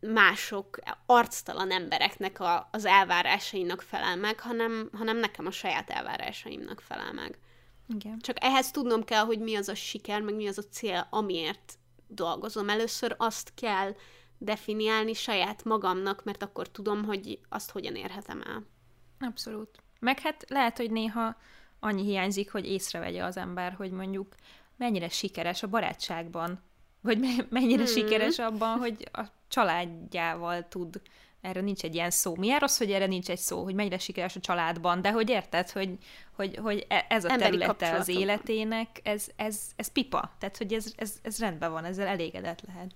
[0.00, 7.12] mások arctalan embereknek a, az elvárásainak felel meg, hanem, hanem nekem a saját elvárásaimnak felel
[7.12, 7.38] meg.
[7.88, 8.18] Igen.
[8.18, 11.78] Csak ehhez tudnom kell, hogy mi az a siker, meg mi az a cél, amiért
[12.06, 12.68] dolgozom.
[12.68, 13.94] Először azt kell
[14.38, 18.66] definiálni saját magamnak, mert akkor tudom, hogy azt hogyan érhetem el.
[19.20, 19.82] Abszolút.
[20.00, 21.36] Meg hát lehet, hogy néha
[21.80, 24.34] annyi hiányzik, hogy észrevegye az ember, hogy mondjuk
[24.76, 26.62] mennyire sikeres a barátságban,
[27.00, 27.92] vagy mennyire hmm.
[27.92, 31.00] sikeres abban, hogy a családjával tud
[31.46, 32.36] erre nincs egy ilyen szó.
[32.36, 35.70] Milyen rossz, hogy erre nincs egy szó, hogy mennyire sikeres a családban, de hogy érted,
[35.70, 35.90] hogy,
[36.36, 40.34] hogy, hogy e, ez a Emberi területe az életének, ez, ez, ez pipa.
[40.38, 42.90] Tehát, hogy ez, ez, ez rendben van, ezzel elégedett lehet.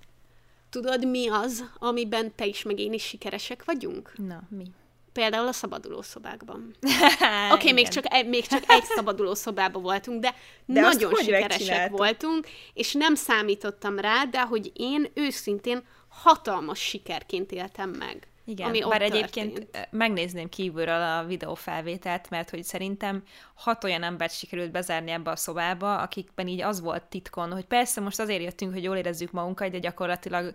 [0.70, 4.12] Tudod, mi az, amiben te is, meg én is sikeresek vagyunk?
[4.16, 4.64] Na, mi?
[5.12, 6.76] Például a szabadulószobákban.
[7.52, 12.92] Oké, okay, még, csak, még csak egy szabadulószobában voltunk, de, de nagyon sikeresek voltunk, és
[12.92, 18.28] nem számítottam rá, de hogy én őszintén hatalmas sikerként éltem meg.
[18.44, 19.88] Igen, ami bár egyébként történt.
[19.90, 23.22] megnézném kívülről a videófelvételt, mert hogy szerintem
[23.54, 28.00] hat olyan embert sikerült bezárni ebbe a szobába, akikben így az volt titkon, hogy persze
[28.00, 30.54] most azért jöttünk, hogy jól érezzük magunkat, de gyakorlatilag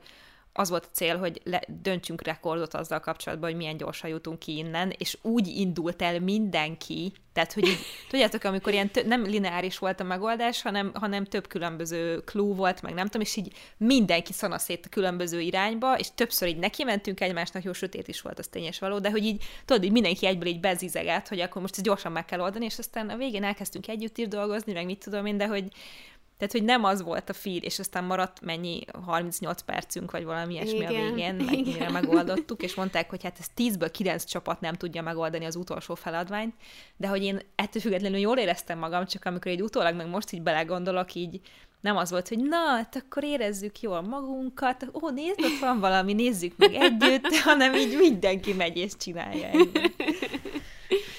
[0.58, 4.58] az volt a cél, hogy le, döntsünk rekordot azzal kapcsolatban, hogy milyen gyorsan jutunk ki
[4.58, 7.78] innen, és úgy indult el mindenki, tehát, hogy így,
[8.10, 12.82] tudjátok, amikor ilyen tö- nem lineáris volt a megoldás, hanem, hanem több különböző klú volt,
[12.82, 17.22] meg nem tudom, és így mindenki szanaszét a különböző irányba, és többször így neki mentünk
[17.22, 20.48] egymásnak, jó sötét is volt, az tényes való, de hogy így, tudod, így mindenki egyből
[20.48, 23.88] így bezizegett, hogy akkor most ezt gyorsan meg kell oldani, és aztán a végén elkezdtünk
[23.88, 25.72] együtt is dolgozni, meg mit tudom én, de hogy,
[26.38, 30.54] tehát, hogy nem az volt a feed, és aztán maradt mennyi, 38 percünk, vagy valami
[30.54, 34.62] ilyesmi igen, a végén, meg mire megoldottuk, és mondták, hogy hát ez 10-ből 9 csapat
[34.62, 36.54] nem tudja megoldani az utolsó feladványt,
[36.98, 40.42] de hogy én ettől függetlenül jól éreztem magam, csak amikor egy utólag meg most így
[40.42, 41.42] belegondolok, így
[41.82, 46.14] nem az volt, hogy na, hát akkor érezzük jól magunkat, ó, nézd, ott van valami,
[46.14, 50.04] nézzük meg együtt, hanem így mindenki megy és csinálja együtt.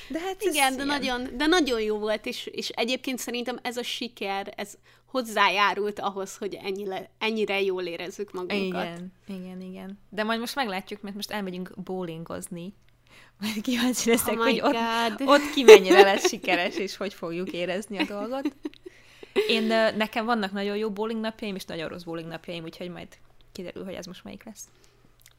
[0.08, 3.82] De hát Igen, de nagyon, de nagyon jó volt, és, és egyébként szerintem ez a
[3.82, 4.74] siker, ez
[5.16, 8.84] hozzájárult ahhoz, hogy ennyire, ennyire jól érezzük magunkat.
[8.84, 9.98] Igen, igen, igen.
[10.08, 12.74] De majd most meglátjuk, mert most elmegyünk bowlingozni.
[13.40, 17.98] Majd kíváncsi leszek, oh hogy ott, ott ki mennyire lesz sikeres, és hogy fogjuk érezni
[17.98, 18.54] a dolgot.
[19.48, 19.66] Én,
[19.96, 23.08] nekem vannak nagyon jó bowling napjaim, és nagyon rossz bowling napjaim, úgyhogy majd
[23.52, 24.64] kiderül, hogy ez most melyik lesz.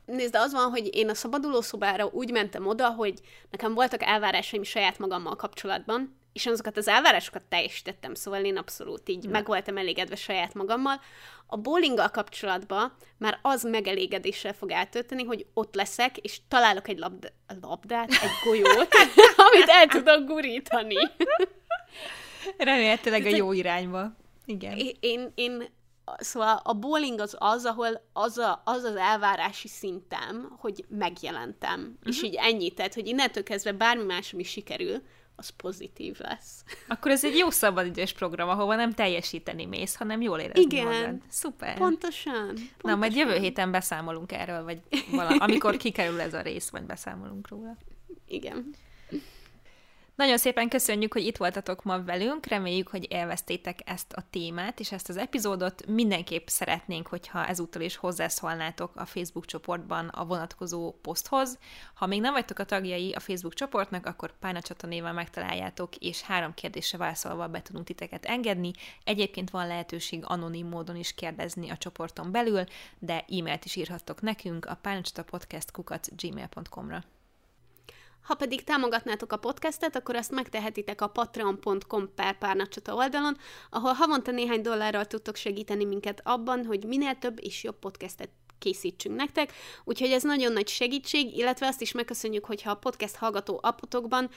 [0.05, 3.21] Nézd, de az van, hogy én a szabadulószobára úgy mentem oda, hogy
[3.51, 9.27] nekem voltak elvárásaim saját magammal kapcsolatban, és azokat az elvárásokat teljesítettem, szóval én abszolút így
[9.27, 11.01] meg voltam elégedve saját magammal.
[11.47, 17.33] A bowlinggal kapcsolatban már az megelégedéssel fog eltölteni, hogy ott leszek, és találok egy labd-
[17.61, 18.87] labdát, egy golyót,
[19.45, 20.95] amit el tudok gurítani.
[22.57, 24.15] Remélhetőleg a jó irányba.
[24.45, 24.77] Igen.
[24.77, 25.63] Én, én, én
[26.17, 31.79] szóval a bowling az az, ahol az a, az, az elvárási szintem, hogy megjelentem.
[31.79, 32.07] Uh-huh.
[32.07, 32.25] És mhm.
[32.25, 35.01] így ennyi, tehát, hogy innentől kezdve bármi más, ami sikerül,
[35.39, 36.63] az pozitív lesz.
[36.87, 41.21] Akkor ez egy jó szabadidős program, ahova nem teljesíteni mész, hanem jól érezni Igen, magad.
[41.29, 41.77] Szuper.
[41.77, 42.69] Pontosan, pontosan.
[42.81, 44.81] Na, majd jövő héten beszámolunk erről, vagy
[45.11, 47.77] vala, amikor kikerül ez a rész, vagy beszámolunk róla.
[48.27, 48.73] Igen.
[50.17, 54.91] Nagyon szépen köszönjük, hogy itt voltatok ma velünk, reméljük, hogy élveztétek ezt a témát és
[54.91, 55.85] ezt az epizódot.
[55.85, 61.57] Mindenképp szeretnénk, hogyha ezúttal is hozzászólnátok a Facebook csoportban a vonatkozó poszthoz.
[61.93, 66.53] Ha még nem vagytok a tagjai a Facebook csoportnak, akkor Pálnacsata néven megtaláljátok, és három
[66.53, 68.71] kérdésre válaszolva be tudunk titeket engedni.
[69.03, 72.63] Egyébként van lehetőség anonim módon is kérdezni a csoporton belül,
[72.99, 75.71] de e-mailt is írhattok nekünk a pálnacsatapodcast
[76.15, 77.03] gmail.com-ra.
[78.27, 83.37] Ha pedig támogatnátok a podcastet, akkor azt megtehetitek a patreon.com per párnacsata oldalon,
[83.69, 88.29] ahol havonta néhány dollárral tudtok segíteni minket abban, hogy minél több és jobb podcastet
[88.59, 93.59] készítsünk nektek, úgyhogy ez nagyon nagy segítség, illetve azt is megköszönjük, hogyha a podcast hallgató
[93.63, 94.29] appotokban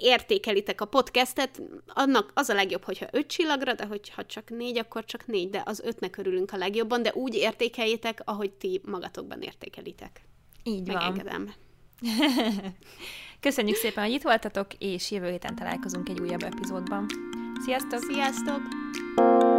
[0.00, 5.04] értékelitek a podcastet, annak az a legjobb, hogyha öt csillagra, de hogyha csak négy, akkor
[5.04, 10.20] csak négy, de az ötnek örülünk a legjobban, de úgy értékeljétek, ahogy ti magatokban értékelitek.
[10.62, 11.54] Így van.
[13.40, 17.06] Köszönjük szépen, hogy itt voltatok, és jövő héten találkozunk egy újabb epizódban.
[17.64, 18.00] Sziasztok!
[18.02, 19.53] Sziasztok!